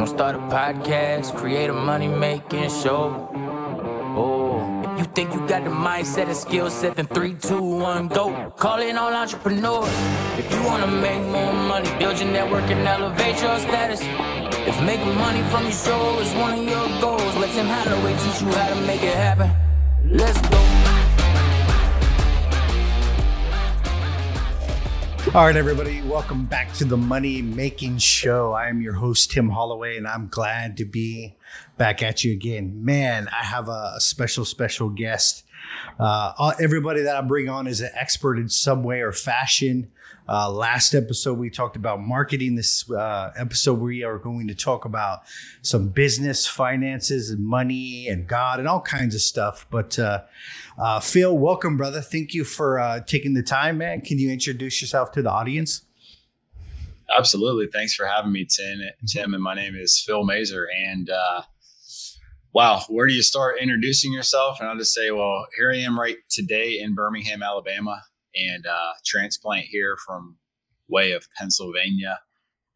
[0.00, 3.28] Gonna start a podcast, create a money making show.
[4.16, 8.08] Oh, if you think you got the mindset and skill set, then three, two, one,
[8.08, 8.50] go.
[8.56, 9.92] Call in all entrepreneurs.
[10.38, 14.00] If you wanna make more money, build your network and elevate your status.
[14.66, 18.40] If making money from your show is one of your goals, let Tim Holloway teach
[18.40, 19.50] you how to make it happen.
[20.06, 20.69] Let's go.
[25.32, 28.52] All right, everybody, welcome back to the Money Making Show.
[28.52, 31.36] I am your host, Tim Holloway, and I'm glad to be
[31.78, 32.84] back at you again.
[32.84, 35.44] Man, I have a special, special guest.
[35.98, 39.90] Uh, everybody that I bring on is an expert in some way or fashion.
[40.28, 42.54] Uh, last episode, we talked about marketing.
[42.54, 45.22] This uh, episode, we are going to talk about
[45.62, 49.66] some business, finances, and money, and God, and all kinds of stuff.
[49.70, 50.22] But uh,
[50.78, 52.00] uh Phil, welcome, brother.
[52.00, 54.02] Thank you for uh, taking the time, man.
[54.02, 55.82] Can you introduce yourself to the audience?
[57.18, 57.66] Absolutely.
[57.66, 58.82] Thanks for having me, Tim.
[59.08, 61.10] Tim, and my name is Phil Mazur, and
[62.52, 64.58] wow, where do you start introducing yourself?
[64.60, 68.02] And I'll just say, well, here I am right today in Birmingham, Alabama
[68.34, 70.36] and uh, transplant here from
[70.88, 72.20] way of Pennsylvania.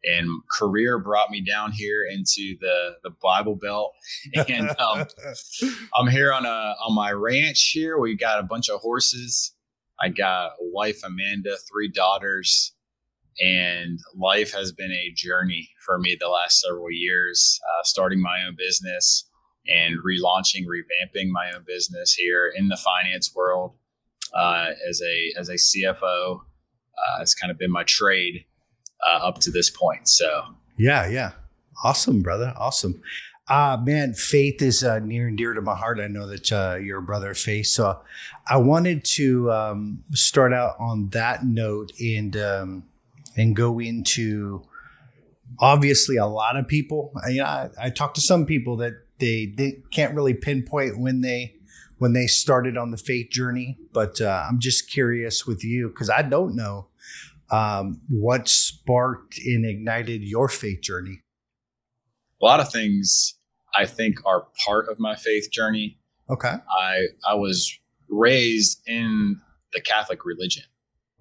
[0.03, 3.91] And career brought me down here into the the Bible Belt,
[4.47, 5.07] and um,
[5.95, 7.97] I'm here on a on my ranch here.
[7.97, 9.55] We got a bunch of horses.
[9.99, 12.75] I got a wife Amanda, three daughters,
[13.39, 17.59] and life has been a journey for me the last several years.
[17.67, 19.27] Uh, starting my own business
[19.67, 23.73] and relaunching, revamping my own business here in the finance world
[24.33, 26.39] uh, as a as a CFO.
[26.97, 28.45] Uh, it's kind of been my trade
[29.09, 30.07] uh, up to this point.
[30.07, 30.43] So
[30.77, 31.31] yeah, yeah,
[31.83, 33.01] awesome, brother, awesome.
[33.47, 35.99] Uh, man, faith is uh, near and dear to my heart.
[35.99, 37.67] I know that uh, you're a brother faith.
[37.67, 38.01] So
[38.49, 42.83] I wanted to um, start out on that note and um,
[43.37, 44.63] and go into
[45.59, 47.13] obviously a lot of people.
[47.27, 51.21] You know, I, I talked to some people that they, they can't really pinpoint when
[51.21, 51.55] they
[51.97, 53.77] when they started on the faith journey.
[53.93, 56.87] But uh, I'm just curious with you because I don't know
[57.49, 61.21] um, what sparked and ignited your faith journey.
[62.41, 63.35] A lot of things
[63.75, 65.99] I think are part of my faith journey.
[66.29, 66.53] Okay.
[66.69, 67.77] I I was
[68.09, 69.39] raised in
[69.73, 70.63] the Catholic religion.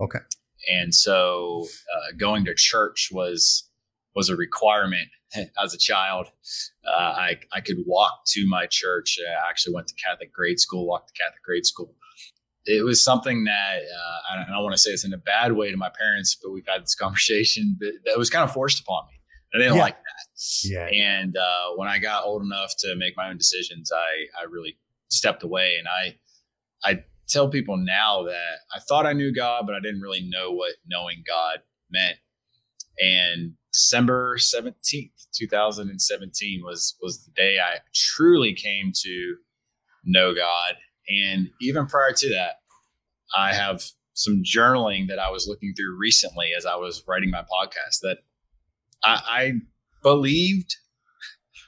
[0.00, 0.20] Okay.
[0.68, 3.68] And so uh, going to church was
[4.14, 5.08] was a requirement
[5.62, 6.28] as a child.
[6.86, 9.18] Uh, I, I could walk to my church.
[9.20, 11.94] I actually went to Catholic grade school, walked to Catholic grade school.
[12.66, 15.70] It was something that uh, I don't, want to say it's in a bad way
[15.70, 17.76] to my parents, but we've had this conversation.
[17.78, 19.20] But that was kind of forced upon me.
[19.54, 19.82] I didn't yeah.
[19.82, 20.64] like that.
[20.64, 20.86] Yeah.
[20.86, 24.78] And uh, when I got old enough to make my own decisions, I I really
[25.08, 25.76] stepped away.
[25.78, 26.16] And I
[26.82, 30.50] I tell people now that I thought I knew God, but I didn't really know
[30.50, 32.16] what knowing God meant.
[32.98, 39.36] And December 17th, 2017 was was the day I truly came to
[40.04, 40.76] know God.
[41.08, 42.60] And even prior to that,
[43.36, 43.84] I have
[44.14, 48.18] some journaling that I was looking through recently as I was writing my podcast that
[49.02, 49.52] I, I
[50.02, 50.76] believed,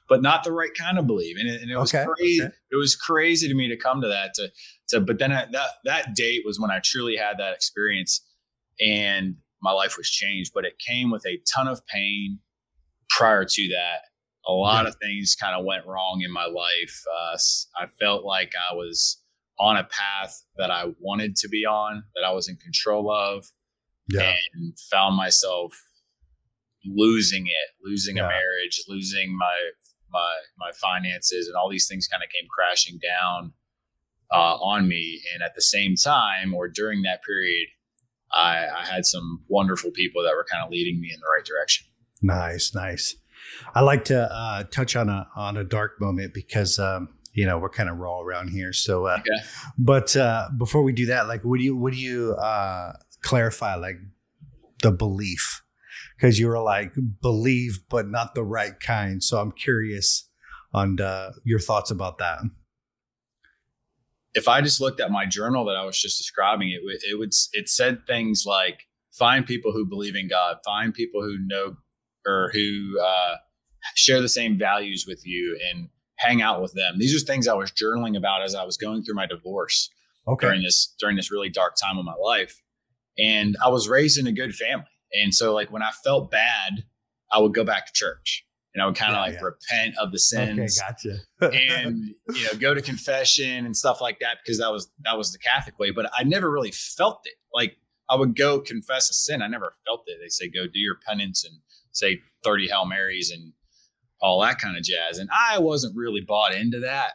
[0.08, 1.36] but not the right kind of believe.
[1.38, 2.06] And it, and it was okay.
[2.06, 2.44] crazy.
[2.44, 2.54] Okay.
[2.70, 4.34] It was crazy to me to come to that.
[4.34, 4.52] To,
[4.90, 8.24] to but then I, that that date was when I truly had that experience,
[8.80, 12.40] and my life was changed, but it came with a ton of pain
[13.08, 14.00] prior to that.
[14.48, 14.90] A lot yeah.
[14.90, 17.02] of things kind of went wrong in my life.
[17.12, 17.36] Uh,
[17.78, 19.20] I felt like I was
[19.58, 23.46] on a path that I wanted to be on, that I was in control of,
[24.08, 24.34] yeah.
[24.54, 25.72] and found myself
[26.84, 28.24] losing it, losing yeah.
[28.24, 29.56] a marriage, losing my
[30.10, 33.52] my my finances, and all these things kind of came crashing down
[34.32, 35.22] uh, on me.
[35.34, 37.68] And at the same time, or during that period,
[38.32, 41.44] I, I had some wonderful people that were kind of leading me in the right
[41.44, 41.86] direction.
[42.22, 43.16] Nice, nice.
[43.74, 47.58] I like to uh, touch on a on a dark moment because um, you know
[47.58, 48.72] we're kind of raw around here.
[48.72, 49.44] So, uh, okay.
[49.78, 52.92] but uh, before we do that, like, what do you what do you uh,
[53.22, 53.96] clarify like
[54.82, 55.62] the belief?
[56.16, 59.22] Because you were like believe, but not the right kind.
[59.22, 60.28] So I'm curious
[60.72, 62.38] on uh, your thoughts about that
[64.36, 67.32] if I just looked at my journal that I was just describing, it it would
[67.52, 71.76] it said things like find people who believe in God, find people who know
[72.26, 73.36] or who uh,
[73.94, 75.88] share the same values with you, and
[76.18, 76.98] hang out with them.
[76.98, 79.90] These are things I was journaling about as I was going through my divorce
[80.28, 80.46] okay.
[80.46, 82.62] during this during this really dark time of my life.
[83.18, 84.84] And I was raised in a good family,
[85.14, 86.84] and so like when I felt bad,
[87.32, 88.44] I would go back to church
[88.76, 89.40] and I would kind of yeah, like yeah.
[89.42, 90.78] repent of the sins.
[90.78, 91.80] Okay, gotcha.
[91.80, 95.32] and you know, go to confession and stuff like that because that was that was
[95.32, 95.92] the Catholic way.
[95.92, 97.36] But I never really felt it.
[97.54, 97.78] Like
[98.10, 99.40] I would go confess a sin.
[99.40, 100.18] I never felt it.
[100.22, 101.54] They say go do your penance and
[101.92, 103.54] say thirty Hail Marys and
[104.20, 105.16] all that kind of jazz.
[105.16, 107.12] And I wasn't really bought into that.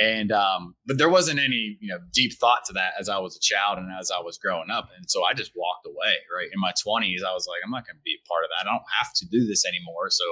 [0.00, 3.34] And um, but there wasn't any you know deep thought to that as I was
[3.34, 6.14] a child and as I was growing up, and so I just walked away.
[6.32, 8.50] Right in my twenties, I was like, I'm not going to be a part of
[8.50, 8.68] that.
[8.68, 10.24] I don't have to do this anymore, so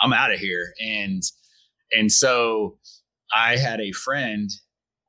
[0.00, 0.72] I'm out of here.
[0.80, 1.22] And
[1.92, 2.78] and so
[3.34, 4.50] I had a friend,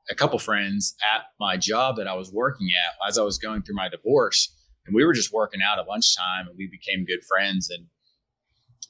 [0.10, 3.62] a couple friends at my job that I was working at as I was going
[3.64, 4.54] through my divorce,
[4.86, 7.70] and we were just working out at lunchtime, and we became good friends.
[7.70, 7.88] And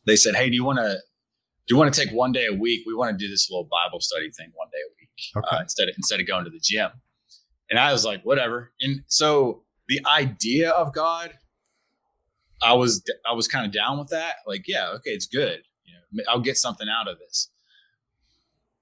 [0.06, 0.98] they said, "Hey, do you want to
[1.68, 2.84] do you want to take one day a week?
[2.86, 5.58] We want to do this little Bible study thing one day a week Okay.
[5.58, 6.90] uh, instead of instead of going to the gym."
[7.70, 11.34] And I was like, "Whatever." And so the idea of God,
[12.62, 14.36] I was I was kind of down with that.
[14.46, 15.62] Like, yeah, okay, it's good.
[15.86, 17.50] You know, I'll get something out of this.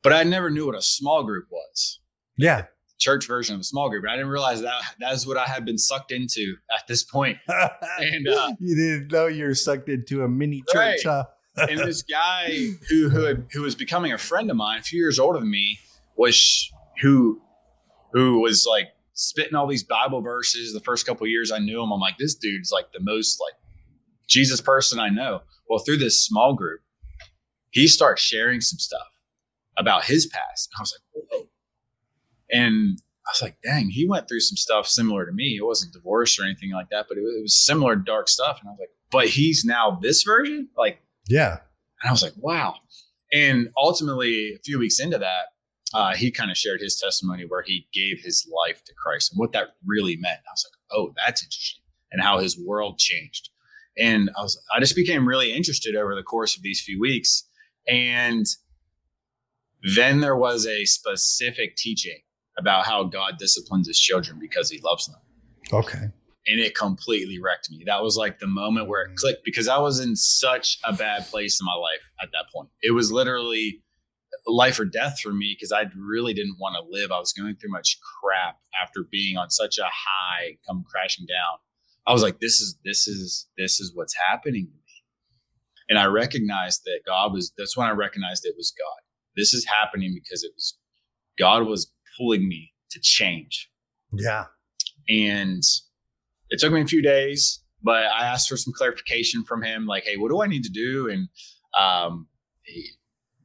[0.01, 1.99] But I never knew what a small group was.
[2.37, 2.65] Yeah.
[2.99, 4.03] Church version of a small group.
[4.03, 7.03] And I didn't realize that that is what I had been sucked into at this
[7.03, 7.37] point.
[7.47, 10.99] And uh, you didn't know you were sucked into a mini church, Right.
[11.03, 11.25] huh?
[11.69, 12.51] and this guy
[12.89, 15.51] who who had, who was becoming a friend of mine, a few years older than
[15.51, 15.79] me,
[16.17, 16.71] was
[17.01, 17.41] who
[18.13, 20.73] who was like spitting all these Bible verses.
[20.73, 23.39] The first couple of years I knew him, I'm like, this dude's like the most
[23.39, 23.53] like
[24.27, 25.41] Jesus person I know.
[25.69, 26.81] Well, through this small group,
[27.73, 29.07] he starts sharing some stuff
[29.77, 30.69] about his past.
[30.71, 31.49] And I was like, whoa.
[32.51, 35.57] And I was like, dang, he went through some stuff similar to me.
[35.59, 38.59] It wasn't divorce or anything like that, but it was, it was similar dark stuff.
[38.61, 40.69] And I was like, but he's now this version?
[40.77, 41.57] Like, Yeah.
[42.01, 42.75] and I was like, wow.
[43.31, 45.45] And ultimately, a few weeks into that,
[45.93, 49.39] uh, he kind of shared his testimony where he gave his life to Christ and
[49.39, 50.39] what that really meant.
[50.47, 51.81] I was like, oh, that's interesting.
[52.11, 53.49] And how his world changed.
[53.97, 57.47] And I was, I just became really interested over the course of these few weeks.
[57.87, 58.45] And
[59.95, 62.19] then there was a specific teaching
[62.57, 65.19] about how God disciplines his children because he loves them
[65.73, 65.97] Okay.
[66.47, 67.83] and it completely wrecked me.
[67.85, 69.15] That was like the moment where it mm.
[69.15, 72.69] clicked because I was in such a bad place in my life at that point.
[72.81, 73.81] It was literally
[74.47, 77.11] life or death for me because I really didn't want to live.
[77.11, 81.57] I was going through much crap after being on such a high, come crashing down.
[82.05, 84.82] I was like, this is this is this is what's happening to me.
[85.89, 89.01] And I recognized that God was that's when I recognized it was God.
[89.35, 90.77] This is happening because it was
[91.37, 93.69] God was pulling me to change
[94.11, 94.45] Yeah.
[95.09, 95.63] and
[96.49, 100.03] it took me a few days but i asked for some clarification from him like
[100.05, 101.27] hey what do i need to do and
[101.79, 102.27] um,
[102.63, 102.91] he,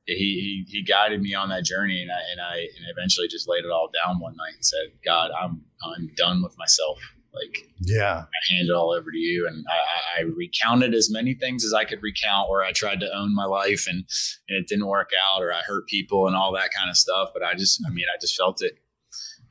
[0.05, 3.65] he he guided me on that journey and i and i and eventually just laid
[3.65, 6.99] it all down one night and said god i'm i'm done with myself
[7.35, 8.25] like Yeah.
[8.25, 9.47] I hand it all over to you.
[9.47, 13.17] And I, I recounted as many things as I could recount where I tried to
[13.17, 14.05] own my life and,
[14.49, 17.31] and it didn't work out or I hurt people and all that kind of stuff.
[17.35, 18.79] But I just, I mean, I just felt it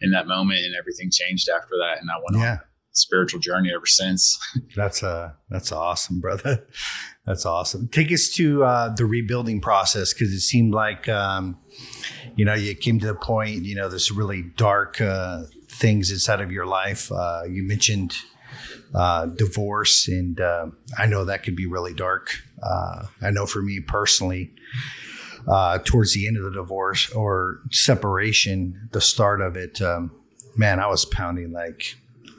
[0.02, 2.00] in that moment and everything changed after that.
[2.02, 2.56] And I went on Yeah.
[2.56, 4.38] a spiritual journey ever since.
[4.76, 6.66] That's uh that's awesome, brother.
[7.26, 7.90] That's awesome.
[7.90, 11.58] Take us to uh, the rebuilding process because it seemed like um,
[12.38, 13.66] you know you came to the point.
[13.66, 15.42] You know, this really dark uh,
[15.78, 17.12] things inside of your life.
[17.12, 18.18] Uh, you mentioned
[18.94, 22.32] uh, divorce, and uh, I know that could be really dark.
[22.62, 24.52] Uh, I know for me personally,
[25.48, 30.12] uh, towards the end of the divorce or separation, the start of it, um,
[30.56, 31.96] man, I was pounding like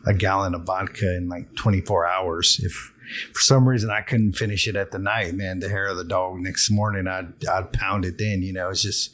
[0.06, 2.60] a gallon of vodka in like 24 hours.
[2.62, 2.94] If
[3.32, 6.04] for some reason I couldn't finish it at the night, man, the hair of the
[6.04, 9.10] dog next morning, I'd, I'd pound it then, you know, it's just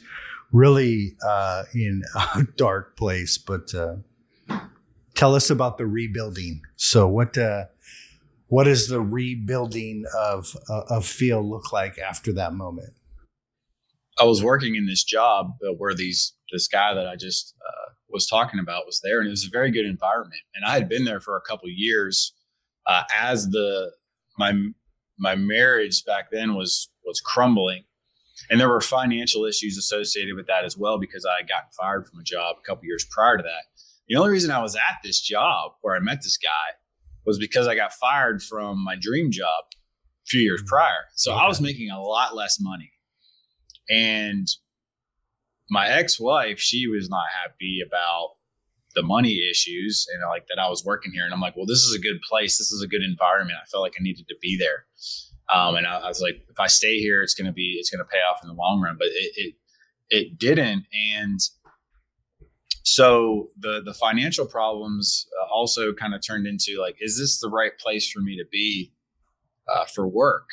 [0.51, 2.03] really uh, in
[2.35, 3.37] a dark place.
[3.37, 3.95] But uh,
[5.15, 6.61] tell us about the rebuilding.
[6.75, 7.65] So what, uh,
[8.47, 12.93] what does the rebuilding of, uh, of Phil look like after that moment?
[14.19, 17.91] I was working in this job uh, where these, this guy that I just uh,
[18.09, 20.41] was talking about was there and it was a very good environment.
[20.53, 22.33] And I had been there for a couple years
[22.85, 23.91] uh, as the,
[24.37, 24.53] my,
[25.17, 27.83] my marriage back then was, was crumbling
[28.49, 32.07] and there were financial issues associated with that as well because I had gotten fired
[32.07, 33.63] from a job a couple years prior to that.
[34.07, 36.77] The only reason I was at this job where I met this guy
[37.25, 41.05] was because I got fired from my dream job a few years prior.
[41.15, 42.91] So I was making a lot less money.
[43.89, 44.47] And
[45.69, 48.35] my ex-wife, she was not happy about
[48.93, 51.25] the money issues and like that I was working here.
[51.25, 52.57] And I'm like, well, this is a good place.
[52.57, 53.57] This is a good environment.
[53.61, 54.85] I felt like I needed to be there.
[55.53, 57.89] Um, and I, I was like, if I stay here, it's going to be, it's
[57.89, 59.55] going to pay off in the long run, but it, it,
[60.09, 60.85] it didn't.
[60.93, 61.39] And
[62.87, 67.49] so the, the financial problems uh, also kind of turned into like, is this the
[67.49, 68.93] right place for me to be
[69.73, 70.47] uh, for work?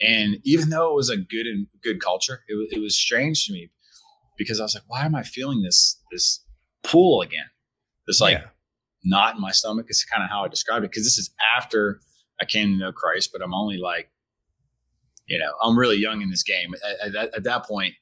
[0.00, 3.46] And even though it was a good and good culture, it was, it was strange
[3.46, 3.70] to me
[4.36, 6.44] because I was like, why am I feeling this, this
[6.82, 7.46] pull again?
[8.08, 8.46] This like Yeah.
[9.04, 10.90] knot in my stomach is kind of how I described it.
[10.92, 12.00] Cause this is after
[12.40, 14.10] I came to know Christ, but I'm only like
[15.28, 17.94] you know, I'm really young in this game at, at, at that point,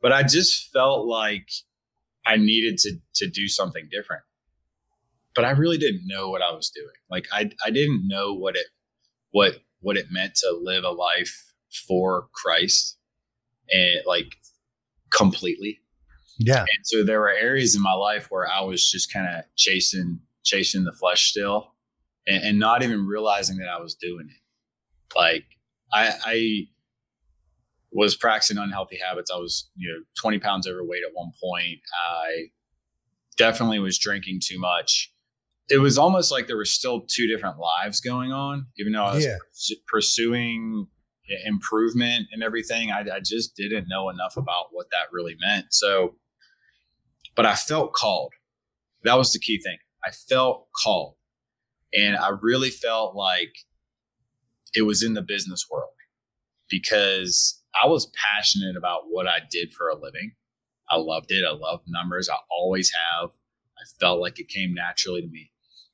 [0.00, 1.48] but I just felt like
[2.28, 4.22] I needed to to do something different.
[5.34, 6.94] But I really didn't know what I was doing.
[7.10, 8.66] Like I I didn't know what it
[9.30, 11.52] what what it meant to live a life
[11.86, 12.98] for Christ
[13.70, 14.36] and like
[15.10, 15.80] completely.
[16.38, 16.60] Yeah.
[16.60, 20.20] And so there were areas in my life where I was just kind of chasing
[20.44, 21.74] chasing the flesh still
[22.26, 25.16] and, and, not even realizing that I was doing it.
[25.16, 25.44] Like
[25.92, 26.68] I I
[27.92, 29.30] was practicing unhealthy habits.
[29.34, 31.78] I was, you know, 20 pounds overweight at one point.
[31.96, 32.48] I
[33.36, 35.12] definitely was drinking too much.
[35.70, 39.14] It was almost like there were still two different lives going on, even though I
[39.14, 39.76] was Yeah.
[39.86, 40.86] pursuing
[41.44, 42.90] improvement and everything.
[42.90, 45.66] I, I just didn't know enough about what that really meant.
[45.70, 46.16] So,
[47.36, 48.32] but I felt called.
[49.04, 49.78] That was the key thing.
[50.04, 51.14] I felt called.
[51.92, 53.54] And I really felt like
[54.74, 55.90] it was in the business world
[56.68, 60.32] because I was passionate about what I did for a living.
[60.90, 61.44] I loved it.
[61.46, 62.28] I loved numbers.
[62.28, 63.30] I always have.
[63.30, 65.50] I felt like it came naturally to me.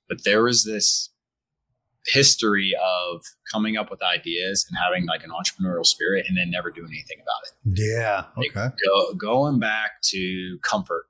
[0.08, 1.10] But there was this
[2.06, 6.70] history of coming up with ideas and having like an entrepreneurial spirit and then never
[6.70, 7.40] doing anything about
[7.74, 7.80] it.
[7.80, 8.24] Yeah.
[8.36, 8.74] Like, Okay.
[8.86, 11.04] go, going back to comfort.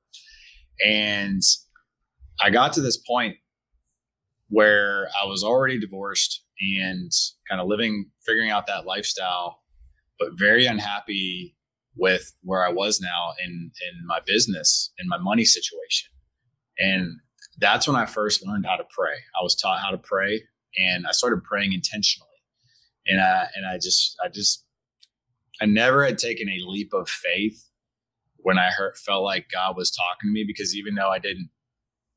[0.84, 1.42] And
[2.40, 3.36] I got to this point
[4.48, 6.42] where I was already divorced
[6.78, 7.10] and
[7.48, 9.62] kind of living, figuring out that lifestyle,
[10.18, 11.56] but very unhappy
[11.96, 16.10] with where I was now in in my business in my money situation.
[16.78, 17.18] And
[17.58, 19.14] that's when I first learned how to pray.
[19.38, 20.42] I was taught how to pray
[20.76, 22.28] and I started praying intentionally.
[23.06, 24.64] And I and I just I just
[25.60, 27.68] I never had taken a leap of faith
[28.36, 31.50] when I heard felt like God was talking to me because even though I didn't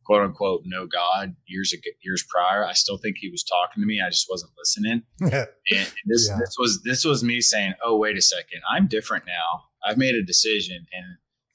[0.07, 3.87] quote unquote know God years ago, years prior, I still think He was talking to
[3.87, 4.01] me.
[4.01, 5.03] I just wasn't listening.
[5.21, 6.37] And this Yeah.
[6.39, 9.65] this was this was me saying, "Oh, wait a second, I'm different now.
[9.85, 11.05] I've made a decision, and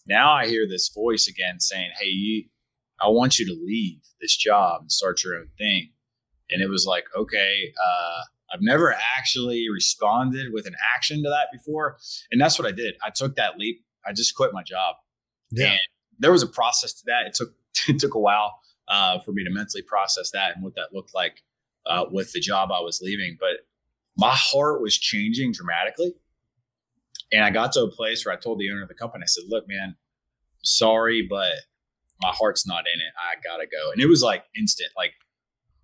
[0.06, 2.44] now I hear this voice again saying, "Hey, you,
[3.00, 5.92] I want you to leave this job and start your own thing."
[6.50, 8.20] And it was like, okay, uh,
[8.52, 11.96] I've never actually responded with an action to that before,
[12.30, 12.94] and that's what I did.
[13.02, 13.82] I took that leap.
[14.06, 14.96] I just quit my job.
[15.50, 15.70] yeah.
[15.70, 15.80] And
[16.18, 17.26] there was a process to that.
[17.26, 17.54] It took
[17.88, 21.14] it took a while uh, for me to mentally process that and what that looked
[21.14, 21.42] like
[21.86, 23.36] uh, with the job I was leaving.
[23.38, 23.66] But
[24.16, 26.14] my heart was changing dramatically,
[27.32, 29.26] and I got to a place where I told the owner of the company, I
[29.26, 29.96] said, "Look, man,
[30.62, 31.52] sorry, but
[32.20, 33.12] my heart's not in it.
[33.18, 35.12] I gotta go." And it was like instant, like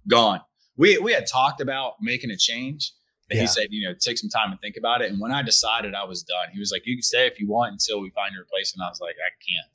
[0.09, 0.40] gone.
[0.76, 2.92] We we had talked about making a change.
[3.28, 3.42] But Yeah.
[3.42, 5.11] he said, you know, take some time and think about it.
[5.11, 7.47] And when I decided I was done, he was like, you can stay if you
[7.47, 8.87] want until we find your replacement.
[8.87, 9.71] I was like, I can't.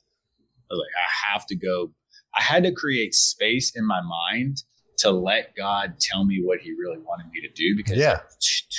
[0.68, 1.92] I was like, I have to go.
[2.38, 4.62] I had to create space in my mind
[4.98, 8.20] to let God tell me what he really wanted me to do because Yeah.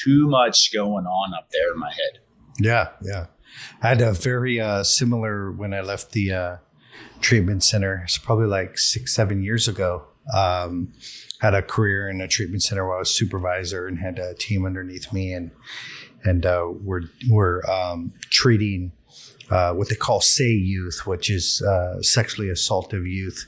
[0.04, 2.20] too much going on up there in my head.
[2.60, 3.26] Yeah, yeah.
[3.82, 6.58] I had a very uh, similar when I left the uh,
[7.22, 8.02] treatment center.
[8.06, 10.06] It's probably like six, seven years ago.
[10.34, 10.94] Um,
[11.42, 14.66] had a career in a treatment center where I was supervisor and had a team
[14.66, 15.52] underneath me, and
[16.24, 18.92] and uh, we're we're um, treating
[19.50, 23.48] uh, what they call say youth, which is uh, sexually assaultive youth.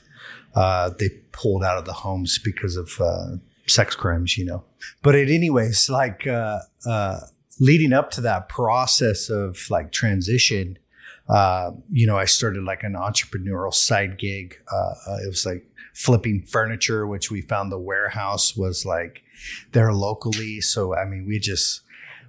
[0.54, 3.36] Uh, they pulled out of the homes because of uh,
[3.66, 4.64] sex crimes, you know.
[5.02, 6.60] But it, anyways, like uh,
[7.60, 10.78] leading up to that process of like transition,
[11.90, 14.56] you know, I started like an entrepreneurial side gig.
[15.22, 15.64] It was like
[15.94, 19.22] flipping furniture, which we found the warehouse was like
[19.72, 20.60] there locally.
[20.60, 21.82] So I mean, we just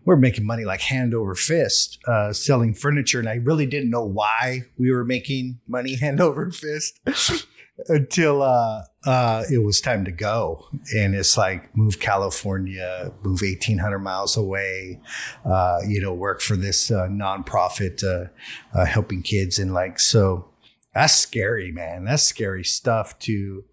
[0.09, 4.03] we're making money like hand over fist uh, selling furniture, and I really didn't know
[4.03, 6.99] why we were making money hand over fist
[7.89, 10.65] until uh, uh, it was time to go.
[10.95, 14.99] And it's like move California, move eighteen hundred miles away,
[15.45, 20.47] uh, you know, work for this uh, nonprofit uh, helping kids, and like so.
[20.95, 22.05] That's scary, man.
[22.05, 23.63] That's scary stuff to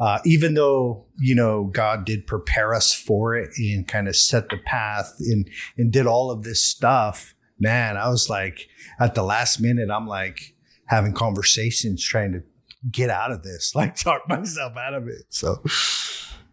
[0.00, 4.48] uh, even though you know God did prepare us for it and kind of set
[4.48, 9.22] the path and and did all of this stuff, man, I was like at the
[9.22, 10.54] last minute, I'm like
[10.86, 12.42] having conversations trying to
[12.90, 15.24] get out of this, like talk myself out of it.
[15.28, 15.62] So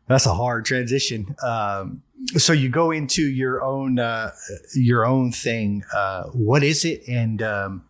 [0.08, 1.36] that's a hard transition.
[1.42, 2.04] Um,
[2.36, 4.32] so you go into your own uh,
[4.76, 5.84] your own thing.
[5.96, 7.86] Uh, what is it, and um,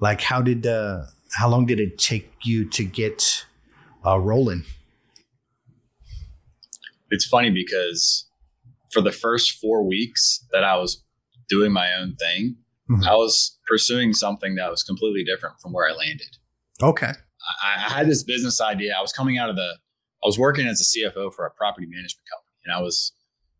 [0.00, 3.44] like how did uh, how long did it take you to get
[4.06, 4.64] uh, rolling?
[7.12, 8.28] It's funny because
[8.92, 11.04] for the first four weeks that I was
[11.48, 12.56] doing my own thing,
[12.90, 13.06] Mhm.
[13.06, 16.36] I was pursuing something that was completely different from where I landed.
[16.82, 17.12] Okay.
[17.62, 18.94] I, I had this business idea.
[18.98, 19.78] I was coming out of the,
[20.22, 23.12] I was working as a CFO for a property management company, and I was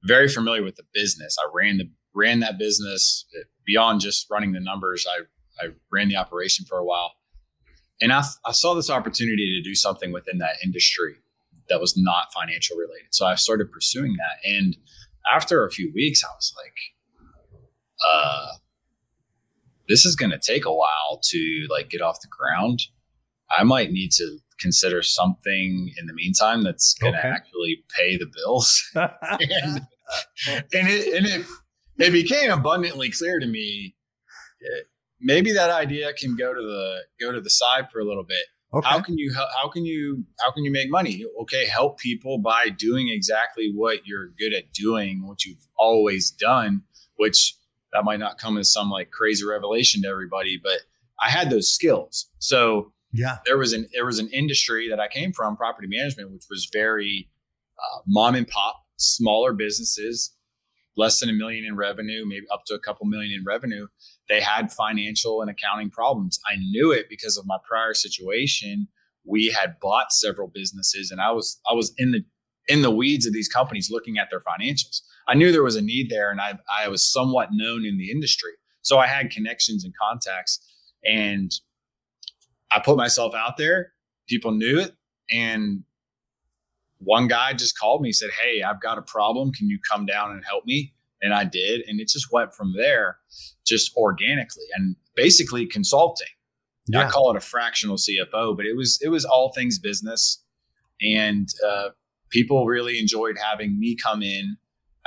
[0.04, 1.36] very familiar with the business.
[1.40, 3.24] I ran the ran that business
[3.64, 5.06] beyond just running the numbers.
[5.08, 5.22] I
[5.64, 7.12] I ran the operation for a while,
[8.00, 11.16] and I I saw this opportunity to do something within that industry
[11.68, 13.08] that was not financial related.
[13.10, 14.76] So I started pursuing that, and
[15.32, 16.76] after a few weeks, I was like,
[18.04, 18.46] uh,
[19.88, 22.80] this is going to take a while to like get off the ground.
[23.56, 27.28] I might need to consider something in the meantime that's going to okay.
[27.28, 28.82] actually pay the bills.
[28.94, 29.86] and,
[30.48, 31.46] and, it, and it,
[31.98, 33.94] it became abundantly clear to me
[34.62, 34.82] eh,
[35.20, 38.44] maybe that idea can go to the go to the side for a little bit.
[38.74, 38.88] Okay.
[38.88, 41.24] How can you how can you how can you make money?
[41.42, 46.82] Okay, help people by doing exactly what you're good at doing, what you've always done,
[47.16, 47.54] which
[47.92, 50.80] that might not come as some like crazy revelation to everybody, but
[51.22, 52.30] I had those skills.
[52.38, 56.32] So yeah, there was an there was an industry that I came from, property management,
[56.32, 57.28] which was very
[57.78, 60.34] uh, mom and pop, smaller businesses,
[60.96, 63.86] less than a million in revenue, maybe up to a couple million in revenue.
[64.28, 66.38] They had financial and accounting problems.
[66.50, 68.88] I knew it because of my prior situation.
[69.24, 72.24] We had bought several businesses, and I was I was in the
[72.68, 75.00] in the weeds of these companies looking at their financials.
[75.28, 78.10] I knew there was a need there, and I I was somewhat known in the
[78.10, 80.60] industry, so I had connections and contacts,
[81.04, 81.52] and
[82.72, 83.92] I put myself out there.
[84.28, 84.92] People knew it,
[85.30, 85.84] and
[86.98, 89.52] one guy just called me said, "Hey, I've got a problem.
[89.52, 92.74] Can you come down and help me?" And I did, and it just went from
[92.76, 93.18] there,
[93.66, 96.26] just organically, and basically consulting.
[96.88, 97.06] Yeah.
[97.06, 100.42] I call it a fractional CFO, but it was it was all things business,
[101.00, 101.90] and uh,
[102.30, 104.56] people really enjoyed having me come in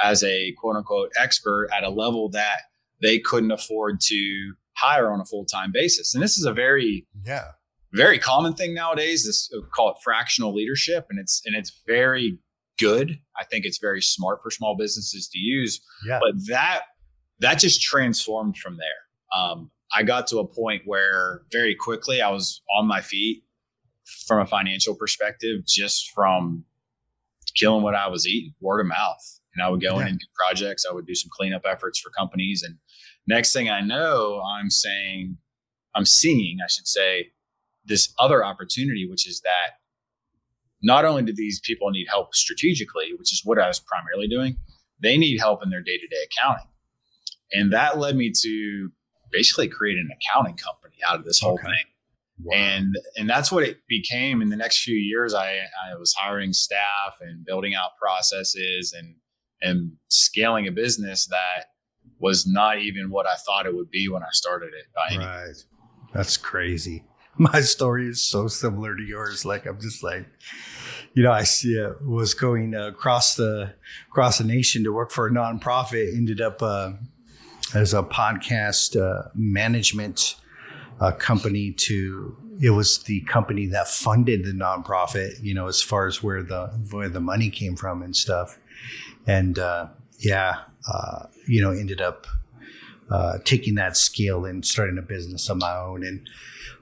[0.02, 2.62] as a quote unquote expert at a level that
[3.02, 6.14] they couldn't afford to hire on a full time basis.
[6.14, 7.44] And this is a very yeah
[7.96, 9.26] very common thing nowadays.
[9.26, 12.40] This call it fractional leadership, and it's and it's very
[12.80, 13.20] good.
[13.40, 15.82] I think it's very smart for small businesses to use.
[16.06, 16.20] Yeah.
[16.22, 16.84] But that
[17.40, 19.40] that just transformed from there.
[19.42, 23.44] Um, I got to a point where very quickly I was on my feet
[24.28, 26.66] from a financial perspective, just from
[27.56, 29.40] killing what I was eating, word of mouth.
[29.54, 30.02] And I would go yeah.
[30.02, 30.86] in and do projects.
[30.90, 32.62] I would do some cleanup efforts for companies.
[32.62, 32.78] And
[33.26, 35.38] next thing I know, I'm saying,
[35.96, 37.32] I'm seeing, I should say,
[37.86, 39.78] this other opportunity, which is that
[40.82, 44.58] not only do these people need help strategically, which is what I was primarily doing,
[45.02, 46.68] they need help in their day to day accounting.
[47.52, 48.90] And that led me to
[49.32, 51.64] basically create an accounting company out of this whole okay.
[51.64, 51.86] thing.
[52.44, 52.58] Wow.
[52.58, 55.34] And and that's what it became in the next few years.
[55.34, 55.60] I
[55.90, 59.16] I was hiring staff and building out processes and
[59.62, 61.68] and scaling a business that
[62.20, 64.86] was not even what I thought it would be when I started it.
[64.96, 65.18] Right.
[66.14, 67.04] That's crazy.
[67.38, 69.46] My story is so similar to yours.
[69.46, 70.26] Like I'm just like,
[71.14, 73.74] you know, I see was going across the
[74.10, 76.16] across the nation to work for a nonprofit.
[76.16, 76.94] Ended up uh,
[77.74, 80.36] as a podcast uh, management
[81.00, 81.72] uh, company.
[81.72, 85.44] To it was the company that funded the nonprofit.
[85.44, 88.58] You know, as far as where the where the money came from and stuff
[89.28, 89.88] and uh,
[90.20, 90.62] yeah,
[91.48, 92.28] you know, ended up
[93.10, 96.04] uh, taking that skill and starting a business of my own.
[96.04, 96.28] And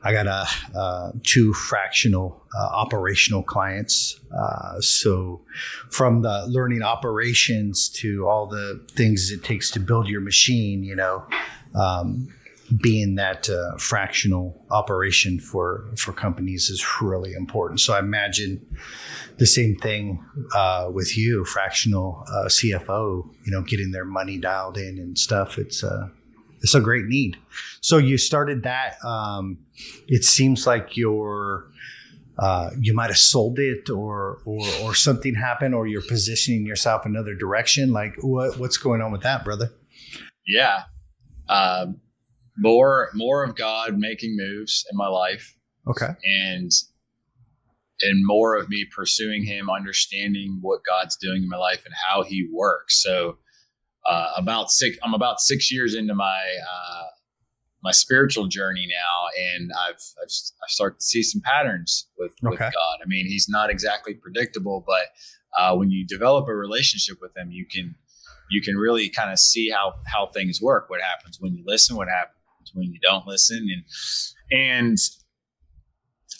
[0.03, 4.19] I got a uh, two fractional uh, operational clients.
[4.36, 5.41] Uh, so
[5.89, 10.95] from the learning operations to all the things it takes to build your machine, you
[10.95, 11.25] know.
[11.73, 12.33] Um,
[12.82, 17.80] being that uh, fractional operation for for companies is really important.
[17.80, 18.65] So I imagine
[19.38, 20.23] the same thing
[20.56, 23.30] uh, with you, fractional uh, CFO.
[23.45, 25.58] You know, getting their money dialed in and stuff.
[25.58, 26.08] It's a uh,
[26.62, 27.38] it's a great need.
[27.82, 28.95] So you started that.
[29.04, 29.60] Um,
[30.08, 31.69] it seems like you're.
[32.39, 37.06] Uh, you might have sold it, or or or something happened, or you're positioning yourself
[37.06, 37.93] another direction.
[37.93, 39.69] Like what what's going on with that, brother?
[40.47, 40.86] Yeah,
[41.47, 42.02] um,
[42.57, 45.55] more more of God making moves in my life.
[45.87, 46.71] Okay, and
[48.01, 52.23] and more of me pursuing him, understanding what God's doing in my life and how
[52.23, 53.01] he works.
[53.01, 53.37] So
[54.05, 57.03] uh, about six, I'm about six years into my, uh,
[57.83, 59.55] my spiritual journey now.
[59.55, 60.31] And I've, I've,
[60.63, 62.49] I've started to see some patterns with, okay.
[62.49, 62.97] with God.
[63.01, 65.07] I mean, he's not exactly predictable, but
[65.57, 67.95] uh, when you develop a relationship with him, you can,
[68.51, 71.95] you can really kind of see how, how things work, what happens when you listen,
[71.95, 72.35] what happens
[72.73, 73.67] when you don't listen.
[73.71, 74.97] And, and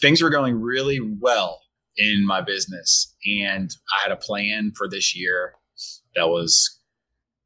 [0.02, 1.62] things were going really well
[1.98, 3.16] in my business.
[3.26, 5.54] And I had a plan for this year
[6.16, 6.80] that was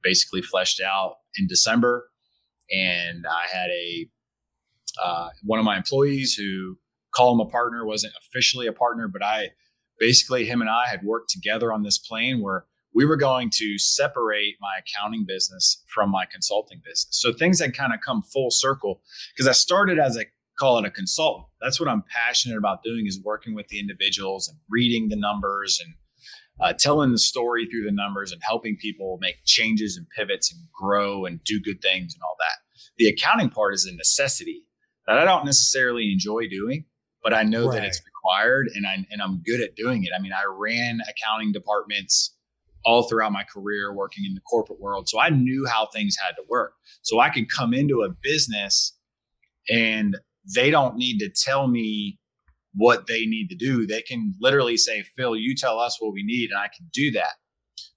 [0.04, 2.10] basically fleshed out in December.
[2.72, 4.10] And I had a
[5.02, 6.78] uh, one of my employees who
[7.16, 9.52] call him a partner wasn't officially a partner, but I
[10.00, 12.66] basically him and I had worked together on this plan where
[12.98, 17.08] we were going to separate my accounting business from my consulting business.
[17.12, 19.04] So things had kind of come full circle
[19.36, 20.24] because I started as a
[20.58, 21.46] call it a consultant.
[21.62, 25.80] That's what I'm passionate about doing is working with the individuals and reading the numbers
[25.80, 25.94] and
[26.60, 30.60] uh, telling the story through the numbers and helping people make changes and pivots and
[30.74, 32.58] grow and do good things and all that.
[32.98, 34.64] The accounting part is a necessity
[35.06, 36.86] that I don't necessarily enjoy doing,
[37.22, 37.76] but I know right.
[37.76, 40.10] that it's required and I and I'm good at doing it.
[40.18, 42.34] I mean, I ran accounting departments
[42.88, 45.10] all throughout my career working in the corporate world.
[45.10, 46.72] So I knew how things had to work.
[47.02, 48.98] So I could come into a business
[49.70, 50.16] and
[50.56, 52.18] they don't need to tell me
[52.74, 53.86] what they need to do.
[53.86, 57.12] They can literally say, Phil, you tell us what we need, and I can do
[57.12, 57.34] that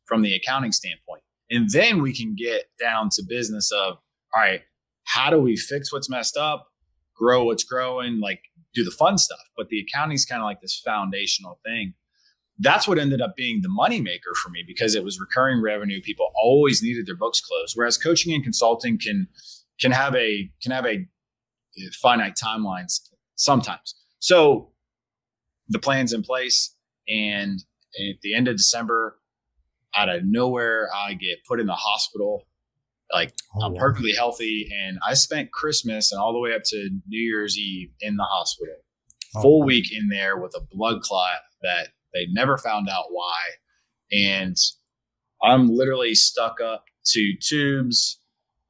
[0.07, 1.23] from the accounting standpoint.
[1.51, 3.99] And then we can get down to business of,
[4.35, 4.63] all right,
[5.05, 6.67] how do we fix what's messed up,
[7.17, 8.41] grow what's growing, like
[8.75, 9.39] do the fun stuff.
[9.57, 11.95] But the accounting is kind of like this foundational thing.
[12.63, 16.01] That's what ended up being the moneymaker for me because it was recurring revenue.
[16.03, 17.73] People always needed their books closed.
[17.75, 19.29] Whereas coaching and consulting can
[19.81, 21.07] can have a can have a
[21.79, 23.01] uh, finite timelines
[23.35, 23.95] sometimes.
[24.19, 24.73] So
[25.69, 26.77] the plan's in place,
[27.09, 27.65] and
[27.99, 29.19] at the end of December,
[29.97, 32.47] out of nowhere, I get put in the hospital.
[33.13, 33.81] Like oh, I'm wow.
[33.81, 37.91] perfectly healthy, and I spent Christmas and all the way up to New Year's Eve
[38.01, 38.77] in the hospital,
[39.35, 39.67] oh, full wow.
[39.67, 43.39] week in there with a blood clot that they never found out why,
[44.13, 44.57] and
[45.43, 48.19] I'm literally stuck up to tubes,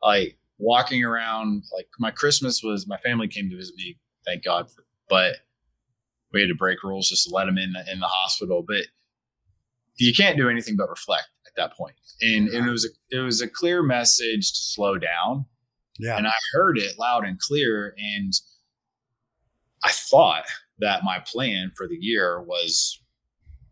[0.03, 1.65] like walking around.
[1.75, 5.37] Like my Christmas was my family came to visit me, thank God, for, but
[6.33, 8.65] we had to break rules just to let them in the, in the hospital.
[8.67, 8.87] But
[9.97, 11.97] you can't do anything but reflect at that point.
[12.23, 15.47] And, and it was a, it was a clear message to slow down.
[15.99, 16.17] Yeah.
[16.17, 17.95] And I heard it loud and clear.
[17.99, 18.33] And
[19.83, 20.45] I thought
[20.79, 23.00] that my plan for the year was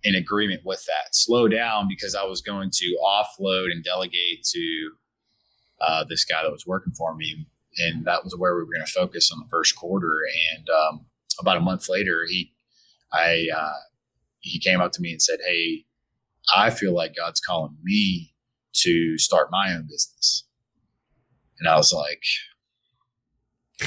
[0.05, 1.15] in agreement with that.
[1.15, 4.91] Slow down because I was going to offload and delegate to
[5.81, 7.47] uh, this guy that was working for me.
[7.79, 10.13] And that was where we were going to focus on the first quarter.
[10.57, 11.07] And um,
[11.39, 12.53] about a month later, he,
[13.13, 13.79] I, uh,
[14.41, 15.85] he came up to me and said, "Hey,
[16.55, 18.35] I feel like God's calling me
[18.75, 20.45] to start my own business."
[21.59, 22.23] And I was like,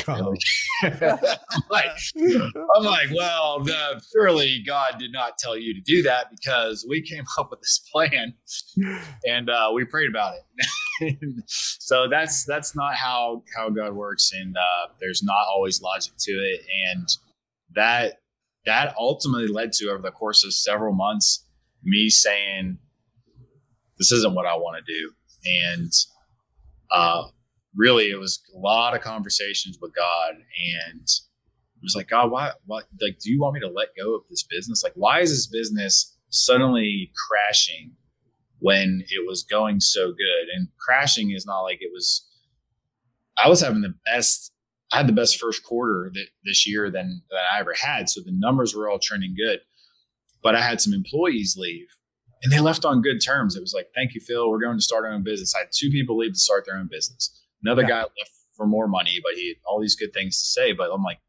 [0.08, 0.34] Oh.
[0.84, 1.86] I'm like,
[2.18, 7.02] I'm like, well, the, surely God did not tell you to do that because we
[7.02, 8.34] came up with this plan
[9.26, 10.36] and uh, we prayed about
[11.02, 11.18] it.
[11.48, 16.32] so that's that's not how how God works, and uh, there's not always logic to
[16.32, 17.08] it, and
[17.74, 18.20] that
[18.66, 21.46] that ultimately led to over the course of several months
[21.84, 22.78] me saying
[23.98, 25.12] this isn't what i want to do
[25.74, 25.92] and
[26.92, 27.24] uh,
[27.76, 32.52] really it was a lot of conversations with god and it was like god why,
[32.66, 35.32] why like do you want me to let go of this business like why is
[35.32, 37.92] this business suddenly crashing
[38.60, 42.28] when it was going so good and crashing is not like it was
[43.38, 44.52] i was having the best
[44.92, 48.10] I had the best first quarter that this year than that I ever had.
[48.10, 49.62] So the numbers were all trending good.
[50.44, 51.88] But I had some employees leave
[52.44, 53.56] and they left on good terms.
[53.56, 54.50] It was like, thank you, Phil.
[54.50, 55.54] We're going to start our own business.
[55.56, 57.41] I had two people leave to start their own business.
[57.64, 57.88] Another yeah.
[57.88, 60.74] guy left for more money, but he had all these good things to say.
[60.74, 61.20] But I'm like,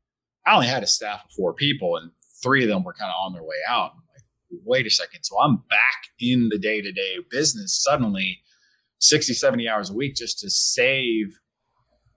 [0.47, 2.11] I only had a staff of four people and
[2.43, 3.93] three of them were kind of on their way out.
[3.93, 5.21] I'm like, wait a second.
[5.23, 8.41] So I'm back in the day to day business suddenly
[8.99, 11.39] 60, 70 hours a week just to save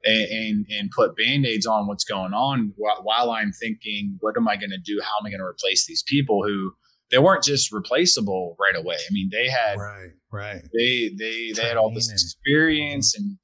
[0.04, 4.48] and, and, and put band-aids on what's going on while, while I'm thinking, what am
[4.48, 5.00] I going to do?
[5.02, 6.74] How am I going to replace these people who
[7.12, 8.96] they weren't just replaceable right away.
[8.96, 10.62] I mean, they had right, right.
[10.74, 13.38] They they they had all this experience and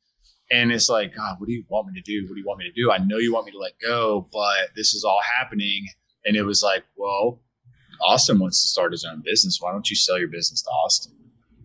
[0.52, 2.28] and it's like, God, what do you want me to do?
[2.28, 2.92] What do you want me to do?
[2.92, 5.88] I know you want me to let go, but this is all happening.
[6.26, 7.40] And it was like, well,
[8.04, 9.60] Austin wants to start his own business.
[9.62, 11.14] Why don't you sell your business to Austin?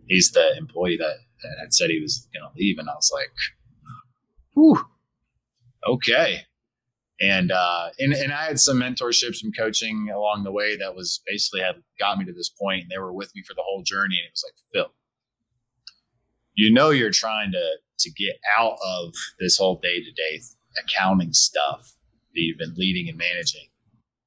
[0.06, 3.10] He's the employee that, that had said he was going to leave, and I was
[3.12, 3.32] like,
[4.54, 4.86] whew,
[5.86, 6.42] okay.
[7.20, 11.22] And, uh, and, and I had some mentorship, some coaching along the way that was
[11.26, 13.82] basically had got me to this point and they were with me for the whole
[13.82, 14.18] journey.
[14.18, 14.92] And it was like, Phil,
[16.54, 20.40] you know, you're trying to, to get out of this whole day to day
[20.78, 21.94] accounting stuff
[22.34, 23.68] that you've been leading and managing.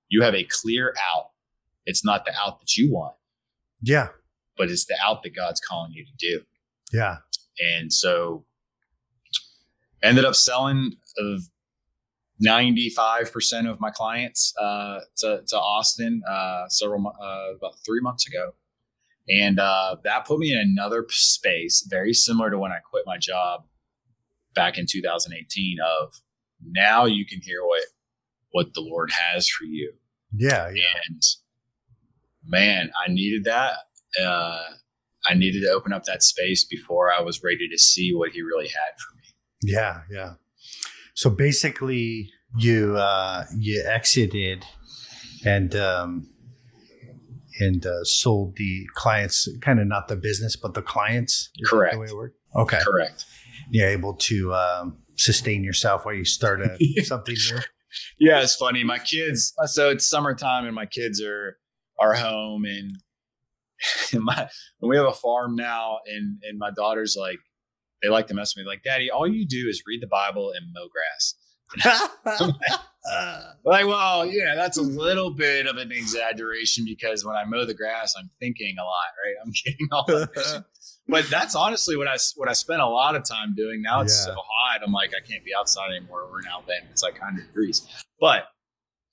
[0.10, 1.30] You have a clear out.
[1.86, 3.16] It's not the out that you want.
[3.82, 4.10] Yeah.
[4.58, 6.42] But it's the out that God's calling you to do.
[6.92, 7.18] Yeah.
[7.60, 8.46] And so
[10.02, 11.50] ended up selling of
[12.46, 18.54] 95% of my clients uh, to, to Austin uh, several uh, about three months ago.
[19.30, 23.18] And uh, that put me in another space very similar to when I quit my
[23.18, 23.66] job
[24.56, 26.14] back in 2018 of
[26.62, 27.84] now you can hear what
[28.52, 29.94] what the Lord has for you.
[30.34, 31.00] Yeah, yeah.
[31.08, 31.22] And
[32.44, 33.78] man, I needed that.
[34.20, 34.62] Uh,
[35.28, 38.42] I needed to open up that space before I was ready to see what he
[38.42, 39.24] really had for me.
[39.62, 40.34] Yeah, yeah.
[41.14, 44.66] So basically, you uh, you exited
[45.46, 46.30] and um,
[47.60, 51.50] and uh, sold the clients, kind of not the business, but the clients.
[51.66, 51.94] Correct.
[51.94, 52.38] the way it worked?
[52.56, 52.80] Okay.
[52.84, 53.26] Correct.
[53.70, 57.60] You're able to um, sustain yourself while you start a, something new.
[58.20, 58.84] Yeah, it's funny.
[58.84, 59.54] My kids.
[59.66, 61.58] So it's summertime, and my kids are
[62.00, 62.98] are home, and
[64.24, 64.50] my
[64.82, 67.40] we have a farm now, and and my daughter's like,
[68.02, 70.52] they like to mess with me, like, Daddy, all you do is read the Bible
[70.56, 71.36] and mow grass.
[73.66, 77.74] like, well, yeah, that's a little bit of an exaggeration because when I mow the
[77.74, 79.36] grass, I'm thinking a lot, right?
[79.44, 80.66] I'm getting all that.
[81.08, 83.82] but that's honestly what I what I spent a lot of time doing.
[83.82, 84.34] Now it's yeah.
[84.34, 86.28] so hot, I'm like, I can't be outside anymore.
[86.32, 87.88] We're in Alabama; it's like 100 degrees.
[88.20, 88.46] But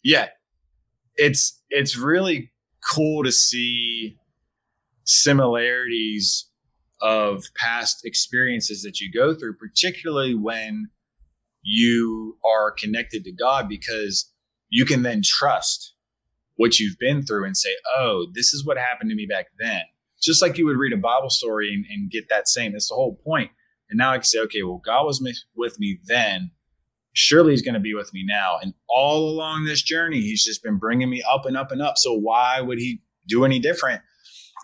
[0.03, 0.29] yeah,
[1.16, 2.53] it's it's really
[2.95, 4.16] cool to see
[5.05, 6.47] similarities
[7.01, 10.88] of past experiences that you go through, particularly when
[11.68, 14.33] you are connected to God, because
[14.68, 15.94] you can then trust
[16.55, 19.83] what you've been through and say, oh, this is what happened to me back then.
[20.22, 22.72] Just like you would read a Bible story and, and get that same.
[22.72, 23.50] That's the whole point.
[23.90, 25.22] And now I can say, okay, well, God was
[25.55, 26.52] with me then.
[27.12, 28.59] Surely he's going to be with me now.
[28.62, 31.98] And all along this journey, he's just been bringing me up and up and up.
[31.98, 34.02] So why would he do any different?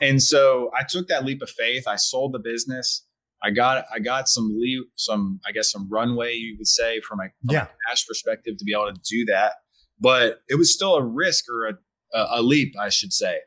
[0.00, 1.84] And so I took that leap of faith.
[1.86, 3.04] I sold the business.
[3.44, 7.20] I got I got some leave, some I guess some runway you would say from
[7.20, 7.66] a, from yeah.
[7.88, 9.54] cash perspective to be able to do that.
[10.00, 11.74] But it was still a risk or a,
[12.12, 13.38] a leap, I should say.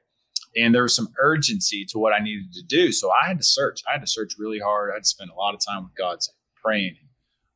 [0.57, 2.91] And there was some urgency to what I needed to do.
[2.91, 3.81] So I had to search.
[3.89, 4.91] I had to search really hard.
[4.91, 6.19] I had to spend a lot of time with God
[6.63, 6.95] praying.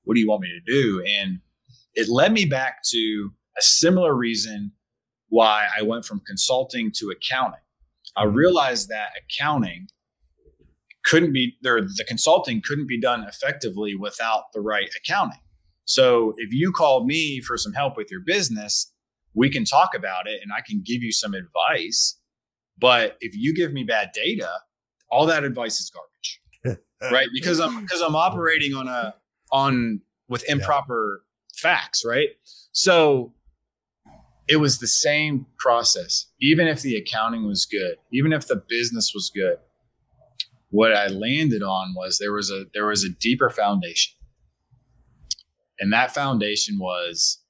[0.03, 1.03] What do you want me to do?
[1.07, 1.39] And
[1.93, 4.73] it led me back to a similar reason
[5.29, 7.59] why I went from consulting to accounting.
[8.15, 8.35] I mm-hmm.
[8.35, 9.87] realized that accounting
[11.09, 15.39] couldn't be there, the consulting couldn't be done effectively without the right accounting.
[15.85, 18.93] So if you call me for some help with your business,
[19.33, 22.19] we can talk about it and I can give you some advice.
[22.77, 24.49] But if you give me bad data,
[25.09, 26.79] all that advice is garbage.
[27.11, 27.27] right?
[27.33, 29.15] Because I'm because I'm operating on a
[29.51, 31.23] on with improper
[31.55, 31.71] yeah.
[31.71, 32.29] facts, right?
[32.71, 33.33] So
[34.47, 36.27] it was the same process.
[36.39, 39.57] Even if the accounting was good, even if the business was good,
[40.69, 44.15] what I landed on was there was a there was a deeper foundation.
[45.79, 47.41] And that foundation was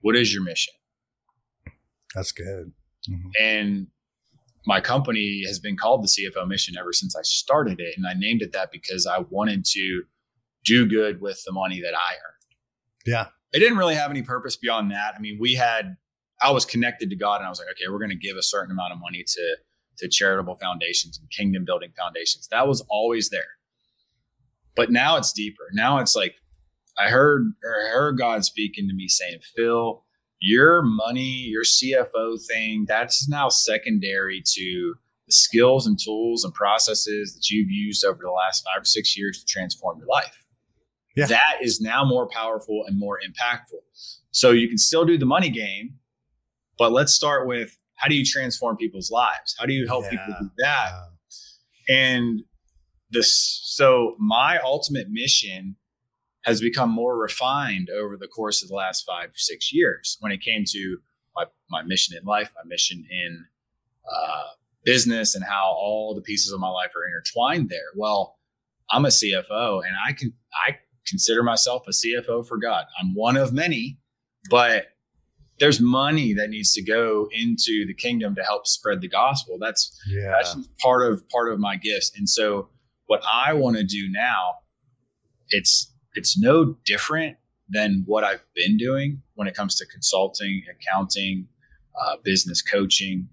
[0.00, 0.74] what is your mission?
[2.14, 2.72] That's good.
[3.08, 3.28] Mm-hmm.
[3.40, 3.86] And
[4.66, 7.94] my company has been called the CFO mission ever since I started it.
[7.96, 10.02] And I named it that because I wanted to
[10.64, 12.56] do good with the money that I earned.
[13.04, 13.26] Yeah.
[13.52, 15.14] It didn't really have any purpose beyond that.
[15.16, 15.96] I mean, we had
[16.40, 18.42] I was connected to God and I was like, okay, we're going to give a
[18.42, 19.56] certain amount of money to
[20.02, 22.48] to charitable foundations and kingdom building foundations.
[22.48, 23.56] That was always there.
[24.74, 25.64] But now it's deeper.
[25.72, 26.36] Now it's like
[26.98, 30.04] I heard or I heard God speaking to me saying, Phil,
[30.40, 34.94] your money, your CFO thing, that's now secondary to
[35.26, 39.16] the skills and tools and processes that you've used over the last five or six
[39.16, 40.44] years to transform your life.
[41.14, 41.26] Yeah.
[41.26, 43.80] That is now more powerful and more impactful.
[44.30, 45.98] So you can still do the money game,
[46.78, 49.54] but let's start with how do you transform people's lives?
[49.58, 50.10] How do you help yeah.
[50.10, 50.90] people do that?
[51.88, 52.42] And
[53.10, 55.76] this, so my ultimate mission
[56.44, 60.40] has become more refined over the course of the last five, six years when it
[60.40, 60.98] came to
[61.36, 63.44] my, my mission in life, my mission in
[64.12, 64.48] uh,
[64.84, 67.92] business, and how all the pieces of my life are intertwined there.
[67.94, 68.36] Well,
[68.90, 70.32] I'm a CFO and I can,
[70.66, 72.86] I consider myself a CFO for God.
[73.00, 73.98] I'm one of many,
[74.50, 74.86] but
[75.58, 79.58] there's money that needs to go into the kingdom to help spread the gospel.
[79.60, 80.32] That's yeah.
[80.32, 82.12] that's part of part of my gifts.
[82.16, 82.68] And so
[83.06, 84.54] what I want to do now,
[85.50, 87.36] it's it's no different
[87.68, 91.48] than what I've been doing when it comes to consulting, accounting,
[92.00, 93.28] uh, business coaching,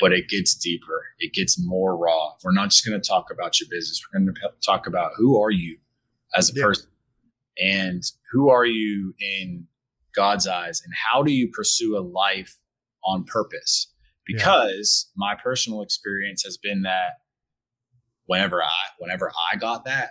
[0.00, 1.04] but it gets deeper.
[1.18, 2.32] It gets more raw.
[2.42, 4.02] We're not just going to talk about your business.
[4.12, 5.78] We're going to talk about who are you
[6.34, 6.64] as a yeah.
[6.64, 6.88] person
[7.58, 9.66] and who are you in
[10.14, 12.56] God's eyes and how do you pursue a life
[13.04, 13.92] on purpose?
[14.26, 15.28] Because yeah.
[15.28, 17.18] my personal experience has been that
[18.26, 20.10] whenever I whenever I got that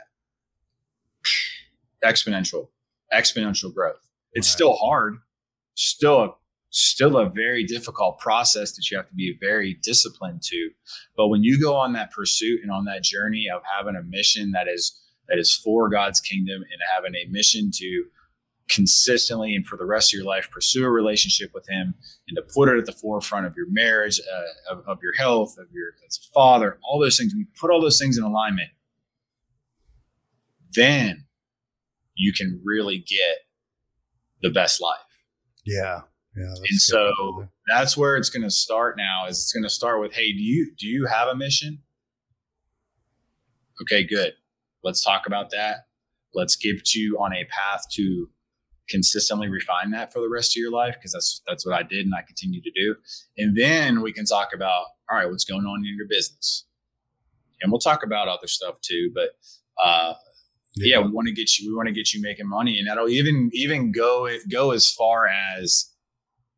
[2.03, 2.67] exponential
[3.13, 3.97] exponential growth.
[4.33, 4.53] It's right.
[4.53, 5.17] still hard,
[5.75, 6.29] still a
[6.69, 10.71] still a very difficult process that you have to be very disciplined to.
[11.15, 14.51] But when you go on that pursuit and on that journey of having a mission
[14.51, 18.05] that is that is for God's kingdom and having a mission to
[18.69, 21.93] consistently and for the rest of your life pursue a relationship with him
[22.27, 25.57] and to put it at the forefront of your marriage uh, of, of, your health
[25.57, 27.33] of your as a father all those things.
[27.35, 28.69] We put all those things in alignment
[30.75, 31.25] then
[32.15, 33.39] you can really get
[34.41, 34.97] the best life.
[35.65, 36.01] Yeah.
[36.35, 40.01] Yeah and so that's where it's going to start now is it's going to start
[40.01, 41.79] with hey do you do you have a mission?
[43.81, 44.33] Okay good.
[44.83, 45.85] Let's talk about that.
[46.33, 48.29] Let's get you on a path to
[48.89, 52.05] consistently refine that for the rest of your life because that's that's what I did
[52.05, 52.95] and I continue to do.
[53.37, 56.65] And then we can talk about all right, what's going on in your business,
[57.61, 59.11] and we'll talk about other stuff too.
[59.13, 59.29] But
[59.83, 60.13] uh,
[60.75, 60.97] yeah.
[60.97, 63.09] yeah, we want to get you we want to get you making money, and that'll
[63.09, 65.89] even even go go as far as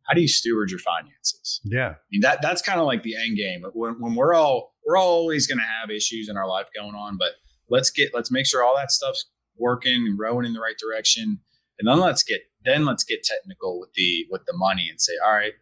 [0.03, 1.61] how do you steward your finances?
[1.63, 3.65] Yeah, I mean that that's kind of like the end game.
[3.73, 7.17] When, when we're all we're always going to have issues in our life going on,
[7.17, 7.31] but
[7.69, 9.25] let's get let's make sure all that stuff's
[9.57, 11.39] working and rowing in the right direction
[11.79, 15.13] and then let's get then let's get technical with the with the money and say,
[15.25, 15.53] all right,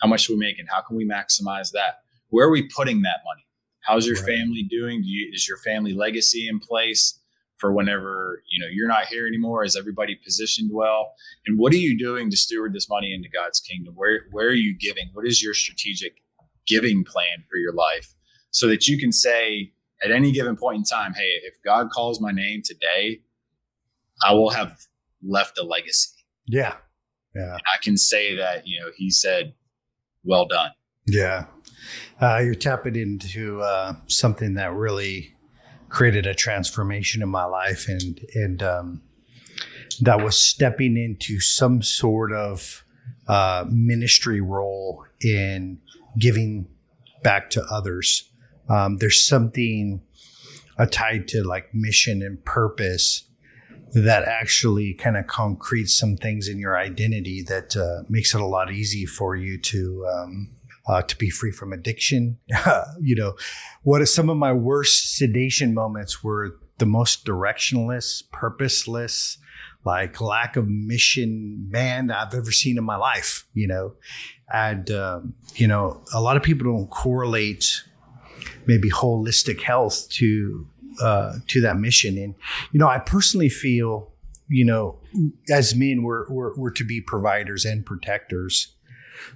[0.00, 0.66] how much are we making?
[0.68, 2.00] How can we maximize that?
[2.28, 3.46] Where are we putting that money?
[3.80, 4.26] How's your right.
[4.26, 5.02] family doing?
[5.02, 7.18] Do you, is your family legacy in place
[7.56, 9.64] for whenever you know you're not here anymore?
[9.64, 11.12] Is everybody positioned well?
[11.46, 13.94] And what are you doing to steward this money into God's kingdom?
[13.96, 15.10] Where where are you giving?
[15.14, 16.22] What is your strategic
[16.66, 18.14] giving plan for your life
[18.50, 19.72] so that you can say
[20.02, 23.20] at any given point in time, hey, if God calls my name today,
[24.24, 24.76] I will have
[25.22, 26.10] left a legacy.
[26.46, 26.74] Yeah.
[27.34, 27.52] Yeah.
[27.52, 29.54] And I can say that, you know, he said,
[30.24, 30.70] well done.
[31.06, 31.46] Yeah.
[32.20, 35.34] Uh, you're tapping into uh, something that really
[35.88, 39.02] created a transformation in my life and, and, um,
[40.00, 42.84] that was stepping into some sort of
[43.26, 45.78] uh, ministry role in
[46.18, 46.68] giving
[47.22, 48.30] back to others.
[48.68, 50.02] Um, there's something
[50.78, 53.27] uh, tied to like mission and purpose
[53.94, 58.46] that actually kind of concretes some things in your identity that uh, makes it a
[58.46, 60.50] lot easy for you to um,
[60.86, 62.38] uh, to be free from addiction.
[63.00, 63.36] you know,
[63.82, 69.38] what are some of my worst sedation moments were the most directionless, purposeless,
[69.84, 73.46] like lack of mission man I've ever seen in my life.
[73.54, 73.94] You know,
[74.52, 77.82] and um, you know, a lot of people don't correlate
[78.66, 80.66] maybe holistic health to
[81.00, 82.16] uh, to that mission.
[82.18, 82.34] And
[82.72, 84.12] you know, I personally feel,
[84.48, 84.98] you know,
[85.50, 88.74] as men, we're, we're we're to be providers and protectors,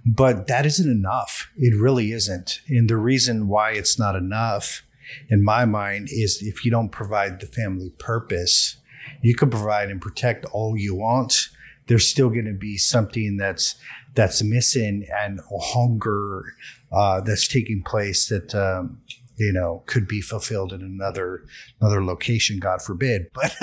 [0.04, 1.50] but that isn't enough.
[1.56, 2.60] It really isn't.
[2.68, 4.82] And the reason why it's not enough,
[5.28, 8.76] in my mind, is if you don't provide the family purpose,
[9.20, 11.48] you can provide and protect all you want.
[11.86, 13.76] There's still going to be something that's
[14.14, 16.54] that's missing and a hunger
[16.92, 19.00] uh, that's taking place that um,
[19.36, 21.44] you know could be fulfilled in another
[21.80, 23.54] another location god forbid but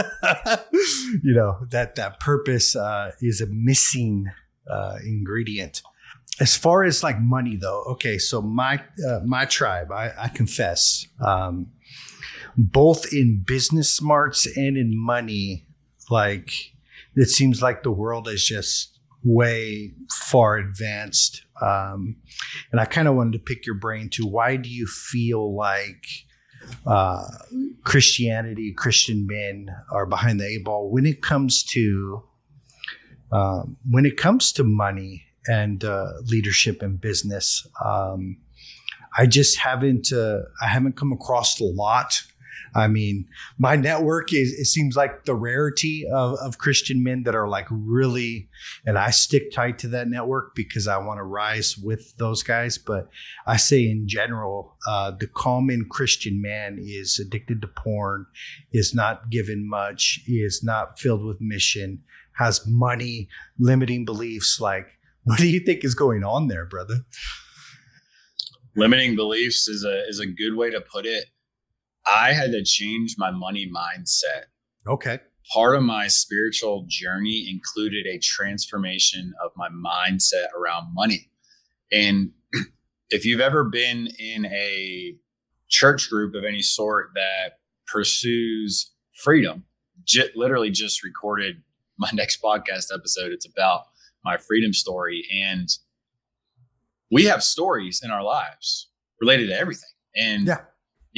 [1.23, 4.25] you know that that purpose uh, is a missing
[4.69, 5.81] uh, ingredient
[6.39, 11.05] as far as like money though okay so my uh, my tribe i, I confess
[11.25, 11.67] um,
[12.57, 15.65] both in business smarts and in money
[16.09, 16.73] like
[17.15, 21.43] it seems like the world is just way far advanced.
[21.61, 22.17] Um,
[22.71, 24.25] and I kind of wanted to pick your brain too.
[24.25, 26.05] Why do you feel like
[26.85, 27.25] uh,
[27.83, 32.23] Christianity, Christian men are behind the eight ball when it comes to
[33.31, 37.67] um, when it comes to money and uh, leadership and business?
[37.83, 38.37] Um,
[39.17, 42.23] I just haven't uh, I haven't come across a lot
[42.75, 43.27] I mean,
[43.57, 47.67] my network is, it seems like the rarity of, of Christian men that are like
[47.69, 48.49] really,
[48.85, 52.77] and I stick tight to that network because I want to rise with those guys.
[52.77, 53.09] But
[53.47, 58.25] I say in general, uh, the common Christian man is addicted to porn,
[58.71, 62.03] is not given much, is not filled with mission,
[62.37, 64.59] has money, limiting beliefs.
[64.61, 66.99] Like, what do you think is going on there, brother?
[68.75, 71.25] Limiting beliefs is a is a good way to put it
[72.09, 74.45] I had to change my money mindset.
[74.87, 75.19] Okay.
[75.53, 81.29] Part of my spiritual journey included a transformation of my mindset around money.
[81.91, 82.31] And
[83.09, 85.15] if you've ever been in a
[85.69, 88.91] church group of any sort that pursues
[89.23, 89.65] freedom,
[90.03, 91.61] j- literally just recorded
[91.97, 93.31] my next podcast episode.
[93.31, 93.83] It's about
[94.23, 95.25] my freedom story.
[95.43, 95.69] And
[97.11, 98.89] we have stories in our lives
[99.19, 99.89] related to everything.
[100.15, 100.59] And yeah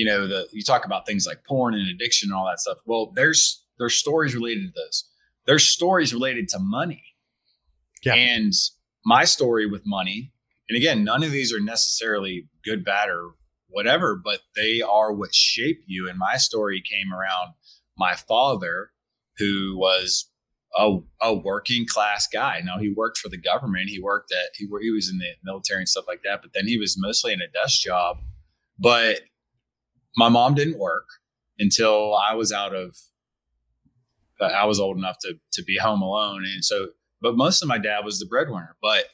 [0.02, 2.80] you know, the you talk about things like porn and addiction and all that stuff.
[2.88, 5.08] Well, there's there's stories related to those.
[5.46, 7.04] There's stories related to money.
[8.02, 8.16] Yeah.
[8.16, 8.52] And
[9.06, 10.34] my story with money,
[10.68, 13.36] and again, none of these are necessarily good, bad, or
[13.68, 16.10] whatever, but they are what shape you.
[16.10, 17.54] And my story came around
[17.96, 18.94] my father,
[19.38, 20.32] who was
[20.76, 22.60] a, a working class guy.
[22.66, 23.90] Now he worked for the government.
[23.90, 26.42] He worked at he he was in the military and stuff like that.
[26.42, 28.18] But then he was mostly in a desk job.
[28.80, 29.22] But
[30.18, 31.08] my mom didn't work
[31.60, 32.96] until I was out of
[34.42, 36.44] I was old enough to to be home alone.
[36.46, 36.88] And so,
[37.22, 38.76] but most of my dad was the breadwinner.
[38.82, 39.06] But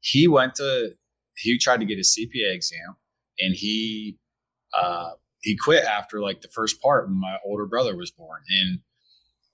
[0.00, 0.92] he went to
[1.36, 2.96] he tried to get his CPA exam,
[3.40, 4.18] and he
[4.72, 8.42] uh, he quit after like the first part when my older brother was born.
[8.48, 8.78] And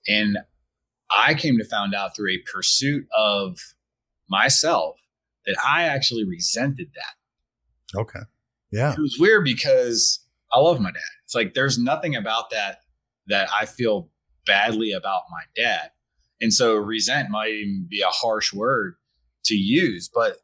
[0.07, 0.37] and
[1.15, 3.57] I came to find out through a pursuit of
[4.29, 4.99] myself
[5.45, 7.99] that I actually resented that.
[7.99, 8.21] Okay.
[8.71, 8.93] Yeah.
[8.93, 10.22] It was weird because
[10.53, 11.01] I love my dad.
[11.25, 12.79] It's like there's nothing about that
[13.27, 14.09] that I feel
[14.45, 15.91] badly about my dad.
[16.41, 18.95] And so resent might even be a harsh word
[19.45, 20.37] to use, but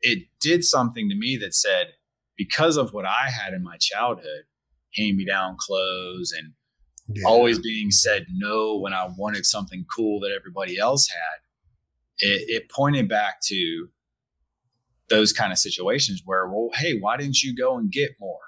[0.00, 1.94] it did something to me that said,
[2.36, 4.44] because of what I had in my childhood,
[4.94, 6.52] hand me down clothes and
[7.08, 7.26] yeah.
[7.26, 12.70] always being said no when I wanted something cool that everybody else had, it, it
[12.70, 13.88] pointed back to
[15.08, 18.40] those kind of situations where, well, hey, why didn't you go and get more?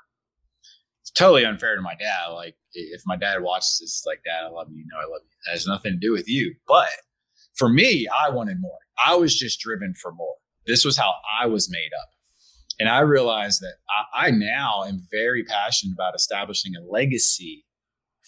[1.09, 2.27] It's totally unfair to my dad.
[2.35, 4.79] Like, if my dad watches this, like, Dad, I love you.
[4.79, 5.31] You know, I love you.
[5.47, 6.55] It has nothing to do with you.
[6.67, 6.91] But
[7.55, 8.79] for me, I wanted more.
[9.03, 10.35] I was just driven for more.
[10.67, 12.11] This was how I was made up.
[12.79, 13.77] And I realized that
[14.15, 17.65] I, I now am very passionate about establishing a legacy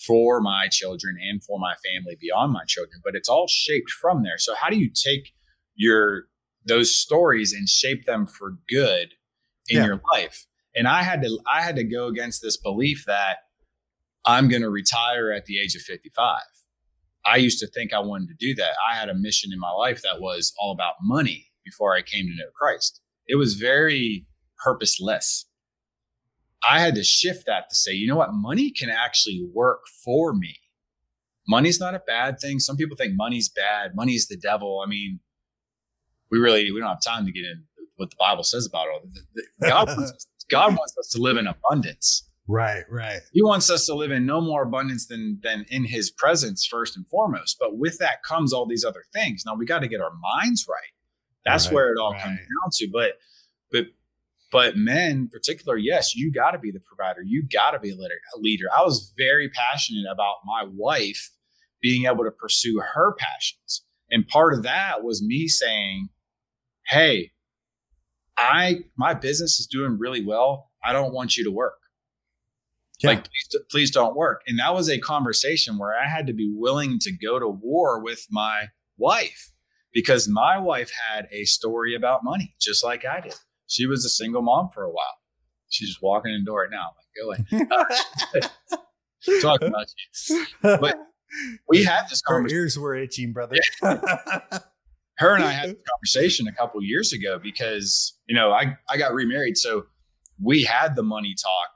[0.07, 4.23] for my children and for my family beyond my children, but it's all shaped from
[4.23, 4.39] there.
[4.39, 5.33] So how do you take
[5.75, 6.25] your
[6.65, 9.11] those stories and shape them for good
[9.69, 9.85] in yeah.
[9.85, 10.47] your life?
[10.75, 13.39] And I had to I had to go against this belief that
[14.27, 16.41] I'm going to retire at the age of 55.
[17.27, 18.75] I used to think I wanted to do that.
[18.91, 22.27] I had a mission in my life that was all about money before I came
[22.27, 23.01] to know Christ.
[23.27, 24.27] It was very
[24.63, 25.47] purposeless.
[26.69, 28.33] I had to shift that to say, you know what?
[28.33, 30.57] Money can actually work for me.
[31.49, 32.59] Money's not a bad thing.
[32.59, 33.95] Some people think money's bad.
[33.95, 34.83] Money's the devil.
[34.85, 35.21] I mean,
[36.31, 37.65] we really we don't have time to get in
[37.97, 39.47] what the Bible says about it.
[39.63, 42.29] God wants us, God wants us to live in abundance.
[42.47, 43.21] Right, right.
[43.33, 46.97] He wants us to live in no more abundance than than in His presence first
[46.97, 47.57] and foremost.
[47.61, 49.45] But with that comes all these other things.
[49.47, 50.93] Now we got to get our minds right.
[51.45, 52.23] That's right, where it all right.
[52.23, 52.89] comes down to.
[52.93, 53.13] But
[53.71, 53.87] but
[54.51, 57.23] but men in particular, yes, you got to be the provider.
[57.25, 57.97] You got to be a
[58.37, 58.67] leader.
[58.77, 61.31] I was very passionate about my wife
[61.81, 63.85] being able to pursue her passions.
[64.11, 66.09] And part of that was me saying,
[66.89, 67.31] Hey,
[68.41, 70.71] I, my business is doing really well.
[70.83, 71.75] I don't want you to work.
[73.01, 73.11] Yeah.
[73.11, 74.43] Like, please, please don't work.
[74.47, 78.03] And that was a conversation where I had to be willing to go to war
[78.03, 78.69] with my
[78.99, 79.53] wife
[79.93, 83.35] because my wife had a story about money, just like I did
[83.71, 85.17] she was a single mom for a while.
[85.69, 86.91] She's just walking in the door right now.
[86.91, 88.51] I'm like, go ahead.
[89.41, 89.87] Talk about
[90.29, 90.47] you.
[90.61, 90.99] But
[91.69, 92.57] we had this conversation.
[92.57, 93.57] Her ears were itching, brother.
[95.21, 98.97] Her and I had this conversation a couple years ago because, you know, I, I
[98.97, 99.57] got remarried.
[99.57, 99.85] So
[100.43, 101.71] we had the money talk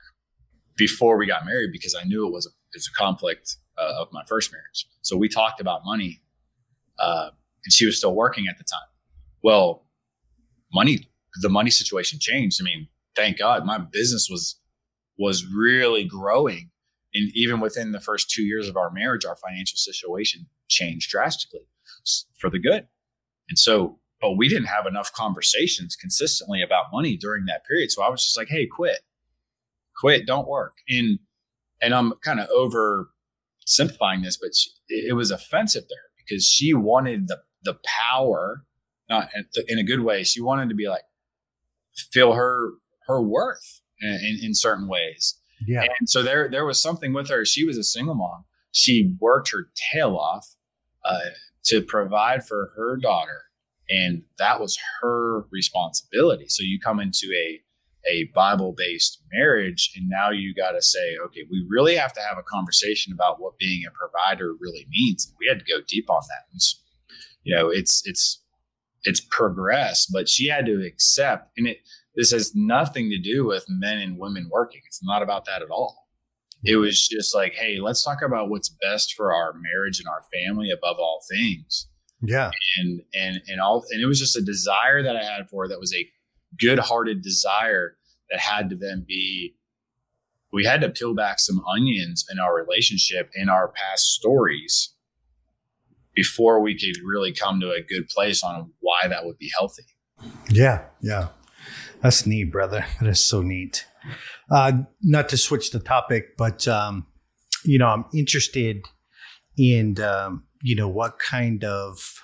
[0.76, 4.00] before we got married because I knew it was a, it was a conflict uh,
[4.00, 4.88] of my first marriage.
[5.02, 6.22] So we talked about money
[6.98, 7.30] uh,
[7.64, 8.88] and she was still working at the time.
[9.42, 9.86] Well,
[10.72, 11.10] money
[11.42, 12.60] the money situation changed.
[12.62, 14.60] I mean, thank God my business was
[15.18, 16.70] was really growing.
[17.12, 21.68] And even within the first two years of our marriage, our financial situation changed drastically
[22.38, 22.88] for the good.
[23.48, 27.90] And so, but we didn't have enough conversations consistently about money during that period.
[27.90, 29.00] So I was just like, hey, quit,
[29.96, 30.78] quit, don't work.
[30.88, 31.18] And
[31.80, 33.10] and I'm kind of over
[33.66, 38.64] simplifying this, but she, it was offensive to her because she wanted the the power,
[39.08, 39.28] not
[39.68, 40.22] in a good way.
[40.22, 41.02] She wanted to be like,
[41.94, 42.70] feel her
[43.06, 45.38] her worth in, in certain ways.
[45.66, 45.84] Yeah.
[45.98, 47.44] And so there there was something with her.
[47.44, 48.44] She was a single mom.
[48.72, 50.56] She worked her tail off
[51.04, 51.18] uh,
[51.66, 53.42] to provide for her daughter,
[53.88, 56.46] and that was her responsibility.
[56.48, 57.60] So you come into a
[58.10, 62.20] a Bible based marriage, and now you got to say, okay, we really have to
[62.20, 65.32] have a conversation about what being a provider really means.
[65.40, 66.54] We had to go deep on that.
[66.54, 66.82] It's,
[67.42, 68.42] you know, it's it's
[69.04, 71.78] it's progressed, but she had to accept, and it
[72.16, 74.82] this has nothing to do with men and women working.
[74.86, 76.03] It's not about that at all.
[76.64, 80.22] It was just like, hey, let's talk about what's best for our marriage and our
[80.32, 81.88] family above all things.
[82.22, 82.50] Yeah.
[82.78, 85.68] And and and all and it was just a desire that I had for her
[85.68, 86.08] that was a
[86.58, 87.96] good-hearted desire
[88.30, 89.56] that had to then be
[90.52, 94.94] we had to peel back some onions in our relationship in our past stories
[96.14, 99.82] before we could really come to a good place on why that would be healthy.
[100.48, 101.28] Yeah, yeah.
[102.00, 102.86] That's neat, brother.
[103.00, 103.84] That is so neat.
[104.50, 104.72] Uh,
[105.02, 107.06] not to switch the topic, but um,
[107.64, 108.84] you know, I'm interested
[109.56, 112.20] in um, you know, what kind of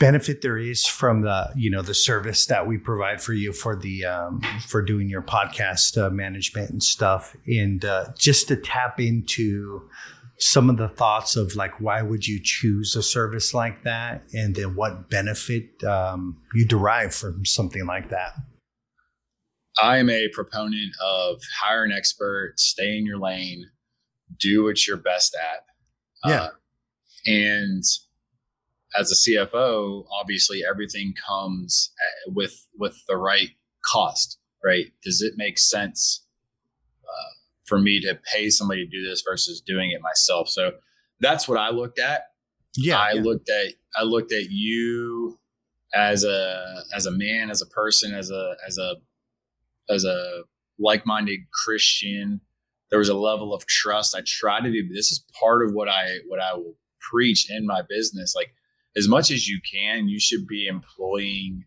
[0.00, 3.76] benefit there is from the you know the service that we provide for you for
[3.76, 7.36] the um, for doing your podcast uh, management and stuff.
[7.46, 9.88] And uh, just to tap into
[10.38, 14.22] some of the thoughts of like why would you choose a service like that?
[14.34, 18.32] And then what benefit um, you derive from something like that
[19.82, 23.70] i am a proponent of hire an expert stay in your lane
[24.38, 25.64] do what you're best at
[26.28, 26.50] yeah uh,
[27.26, 27.84] and
[28.98, 31.92] as a CFO, obviously everything comes
[32.26, 33.50] with with the right
[33.84, 34.86] cost, right?
[35.02, 36.24] Does it make sense
[37.04, 37.32] uh,
[37.64, 40.48] for me to pay somebody to do this versus doing it myself?
[40.48, 40.72] So
[41.20, 42.22] that's what I looked at.
[42.76, 43.22] Yeah, I yeah.
[43.22, 45.38] looked at I looked at you
[45.94, 48.96] as a as a man, as a person, as a as a
[49.88, 50.42] as a
[50.78, 52.40] like-minded Christian.
[52.90, 54.14] There was a level of trust.
[54.14, 54.88] I try to do.
[54.92, 58.34] This is part of what I what I will preach in my business.
[58.34, 58.52] Like
[58.96, 61.64] as much as you can, you should be employing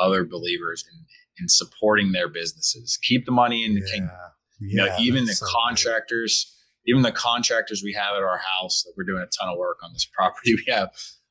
[0.00, 1.04] other believers and,
[1.38, 2.98] and supporting their businesses.
[3.02, 3.92] Keep the money in the yeah.
[3.92, 4.16] kingdom.
[4.60, 5.52] Yeah, You know, even the so good.
[5.52, 6.54] contractors,
[6.86, 9.78] even the contractors we have at our house that we're doing a ton of work
[9.82, 10.90] on this property we have.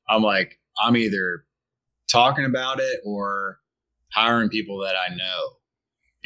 [0.09, 1.45] I'm like, I'm either
[2.11, 3.59] talking about it or
[4.13, 5.57] hiring people that I know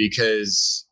[0.01, 0.87] because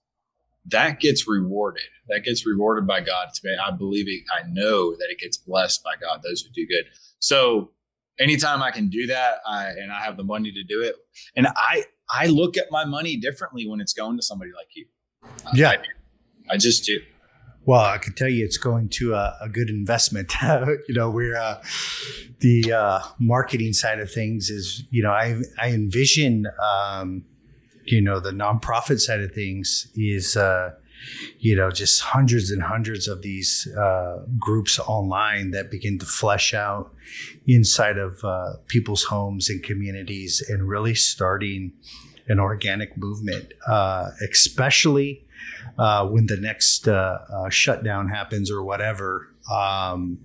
[0.66, 1.90] that gets rewarded.
[2.10, 3.30] That gets rewarded by God.
[3.66, 4.24] I believe it.
[4.32, 6.22] I know that it gets blessed by God.
[6.24, 6.86] Those who do good.
[7.18, 7.72] So
[8.20, 10.96] anytime I can do that, I and I have the money to do it,
[11.36, 14.86] and I I look at my money differently when it's going to somebody like you.
[15.54, 15.72] Yeah.
[15.72, 15.78] I.
[16.52, 17.00] I just do.
[17.66, 20.34] Well, I can tell you it's going to a, a good investment.
[20.42, 21.62] you know, we're uh,
[22.40, 27.26] the uh, marketing side of things is, you know, I I envision, um,
[27.92, 30.72] you know, the nonprofit side of things is, uh,
[31.40, 36.54] you know, just hundreds and hundreds of these uh, groups online that begin to flesh
[36.54, 36.94] out
[37.48, 41.72] inside of uh, people's homes and communities and really starting
[42.28, 45.26] an organic movement, uh, especially
[45.78, 49.34] uh, when the next uh, shutdown happens or whatever.
[49.52, 50.20] Um,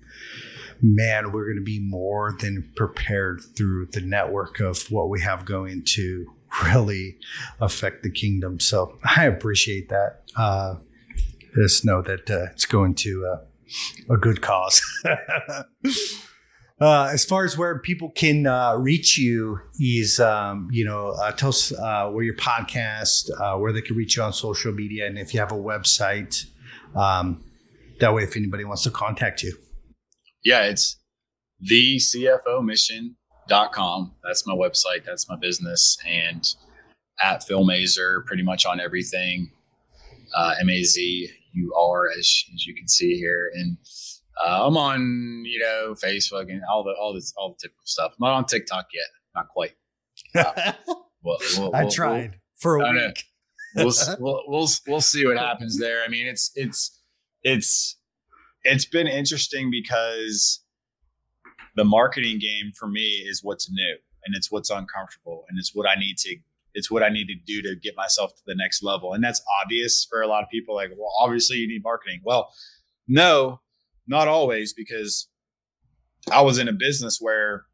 [0.82, 5.44] man, we're going to be more than prepared through the network of what we have
[5.44, 6.26] going to
[6.62, 7.16] really
[7.60, 8.60] affect the kingdom.
[8.60, 10.22] So I appreciate that.
[10.36, 10.76] Uh,
[11.54, 14.82] just know that uh, it's going to uh, a good cause.
[16.80, 21.30] Uh, as far as where people can uh, reach you is, um, you know, uh,
[21.30, 25.06] tell us uh, where your podcast, uh, where they can reach you on social media,
[25.06, 26.44] and if you have a website.
[26.96, 27.44] Um,
[28.00, 29.56] that way, if anybody wants to contact you.
[30.44, 31.00] Yeah, it's
[31.60, 32.62] the CFO
[33.48, 34.12] mission.com.
[34.24, 35.04] That's my website.
[35.04, 35.98] That's my business.
[36.06, 36.44] And
[37.22, 39.50] at Phil Mazur, pretty much on everything.
[40.36, 43.50] Uh, M A Z U R, as, as you can see here.
[43.54, 43.76] And
[44.44, 48.12] uh, I'm on, you know, Facebook and all the all this all the typical stuff.
[48.12, 49.72] I'm not on TikTok yet, not quite.
[51.26, 53.24] Well, we'll- I we'll- tried for a week.
[53.76, 56.02] we'll, we'll we'll we'll see what happens there.
[56.04, 57.00] I mean, it's it's
[57.42, 57.96] it's
[58.62, 60.60] it's been interesting because
[61.76, 65.88] the marketing game for me is what's new and it's what's uncomfortable and it's what
[65.88, 66.36] I need to
[66.76, 69.12] it's what I need to do to get myself to the next level.
[69.12, 70.74] And that's obvious for a lot of people.
[70.74, 72.20] Like, well, obviously you need marketing.
[72.24, 72.52] Well,
[73.06, 73.60] no,
[74.08, 75.28] not always because
[76.32, 77.66] I was in a business where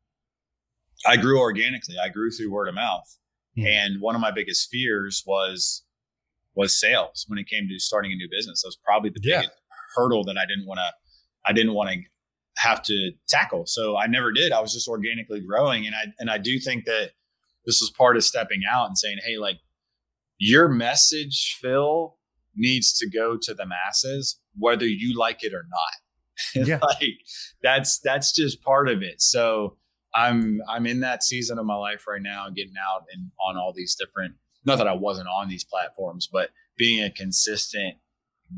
[1.07, 1.95] I grew organically.
[2.03, 3.17] I grew through word of mouth.
[3.57, 3.67] Hmm.
[3.67, 5.83] And one of my biggest fears was
[6.55, 8.61] was sales when it came to starting a new business.
[8.63, 9.41] That was probably the Yeah.
[9.41, 9.57] biggest
[9.97, 10.93] hurdle that I didn't want to
[11.47, 12.01] I didn't want to
[12.61, 13.65] have to tackle.
[13.67, 14.53] So I never did.
[14.53, 17.13] I was just organically growing and I and I do think that
[17.65, 19.59] this was part of stepping out and saying, "Hey, like
[20.39, 22.17] your message, Phil,
[22.55, 25.95] needs to go to the masses whether you like it or not."
[26.67, 26.79] Yeah.
[26.83, 27.19] like
[27.63, 29.21] that's that's just part of it.
[29.21, 29.77] So
[30.15, 33.73] I'm I'm in that season of my life right now, getting out and on all
[33.75, 34.35] these different.
[34.65, 37.97] Not that I wasn't on these platforms, but being a consistent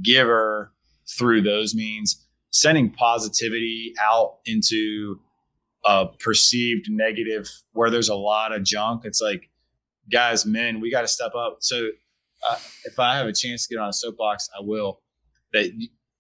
[0.03, 0.73] giver
[1.19, 5.19] through those means, sending positivity out into
[5.85, 9.03] a perceived negative where there's a lot of junk.
[9.05, 9.51] It's like,
[10.13, 11.59] guys, men, we got to step up.
[11.61, 11.89] So
[12.49, 15.01] uh, if I have a chance to get on a soapbox, I will.
[15.53, 15.71] That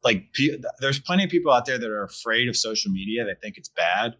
[0.04, 3.24] like, pe- there's plenty of people out there that are afraid of social media.
[3.24, 4.16] They think it's bad.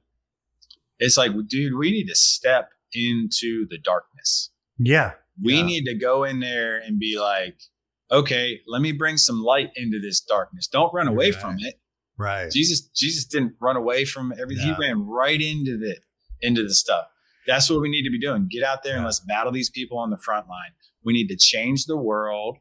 [0.99, 4.51] It's like, dude, we need to step into the darkness.
[4.79, 5.13] Yeah.
[5.43, 5.63] We Yeah.
[5.65, 7.59] need to go in there and be like,
[8.11, 10.67] okay, let me bring some light into this darkness.
[10.69, 11.41] Don't run away Right.
[11.41, 11.81] from it.
[12.23, 12.51] Right.
[12.51, 14.68] Jesus, Jesus didn't run away from everything.
[14.68, 14.77] Yeah.
[14.77, 15.97] He ran right into the
[16.41, 17.07] into the stuff.
[17.47, 18.49] That's what we need to be doing.
[18.51, 20.70] Get out there and let's battle these people on the front line.
[21.05, 22.59] We need to change the world.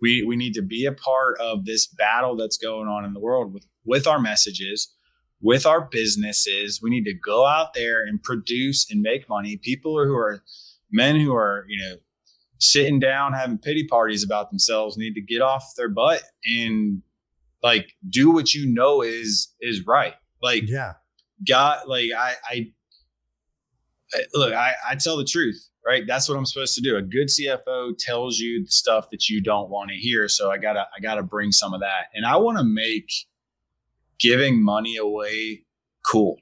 [0.00, 3.20] We we need to be a part of this battle that's going on in the
[3.20, 4.92] world with with our messages,
[5.40, 6.80] with our businesses.
[6.82, 9.58] We need to go out there and produce and make money.
[9.58, 10.42] People who are
[10.90, 11.96] men who are, you know,
[12.58, 17.02] sitting down having pity parties about themselves need to get off their butt and
[17.62, 20.14] like do what you know is is right.
[20.42, 20.94] Like yeah.
[21.48, 22.70] God like I I
[24.34, 26.04] look, I, I tell the truth, right?
[26.06, 26.96] That's what I'm supposed to do.
[26.96, 30.28] A good CFO tells you the stuff that you don't want to hear.
[30.28, 32.06] So I gotta I gotta bring some of that.
[32.14, 33.10] And I want to make
[34.18, 35.64] giving money away
[36.06, 36.36] cool.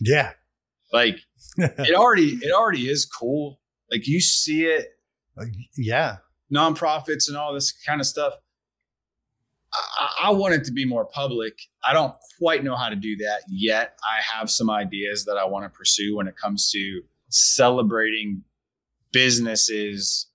[0.00, 0.32] Yeah.
[0.92, 1.20] Like
[1.58, 3.60] it already it already is cool.
[3.90, 4.88] Like you see it.
[5.76, 6.16] Yeah.
[6.54, 8.34] Nonprofits and all this kind of stuff.
[9.74, 11.58] I, I want it to be more public.
[11.86, 13.98] I don't quite know how to do that yet.
[14.02, 18.42] I have some ideas that I want to pursue when it comes to celebrating
[19.12, 20.28] businesses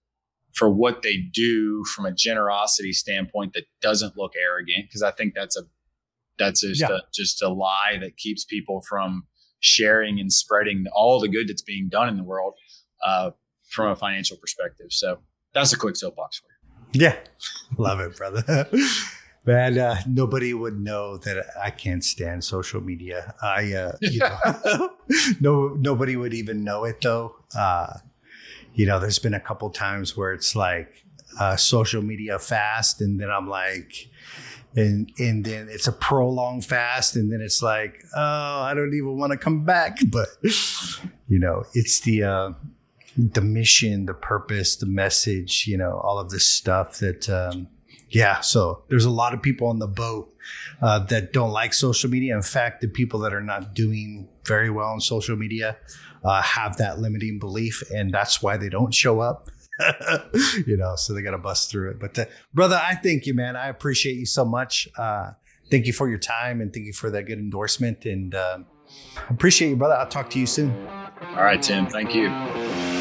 [0.53, 5.33] for what they do from a generosity standpoint that doesn't look arrogant because I think
[5.33, 5.61] that's a
[6.37, 6.87] that's just yeah.
[6.87, 9.23] a, just a lie that keeps people from
[9.59, 12.53] sharing and spreading all the good that's being done in the world
[13.05, 13.31] uh,
[13.69, 14.87] from a financial perspective.
[14.89, 15.19] So
[15.53, 17.01] that's a quick soapbox for you.
[17.01, 17.17] Yeah,
[17.77, 18.67] love it, brother.
[19.49, 23.33] Man, uh, nobody would know that I can't stand social media.
[23.41, 24.91] I, uh, you know,
[25.39, 27.35] no, nobody would even know it though.
[27.57, 27.95] Uh,
[28.75, 31.03] you know, there's been a couple times where it's like
[31.39, 34.11] uh, social media fast, and then I'm like,
[34.75, 39.17] and and then it's a prolonged fast and then it's like oh i don't even
[39.17, 40.27] want to come back but
[41.27, 42.51] you know it's the uh
[43.17, 47.67] the mission the purpose the message you know all of this stuff that um
[48.09, 50.33] yeah so there's a lot of people on the boat
[50.81, 54.69] uh, that don't like social media in fact the people that are not doing very
[54.69, 55.77] well on social media
[56.23, 59.49] uh, have that limiting belief and that's why they don't show up
[60.67, 61.99] you know, so they got to bust through it.
[61.99, 63.55] But uh, brother, I thank you, man.
[63.55, 64.87] I appreciate you so much.
[64.97, 65.31] Uh,
[65.71, 68.05] thank you for your time and thank you for that good endorsement.
[68.05, 68.59] And uh,
[69.29, 69.95] appreciate you, brother.
[69.95, 70.75] I'll talk to you soon.
[71.35, 71.87] All right, Tim.
[71.87, 72.98] Thank you.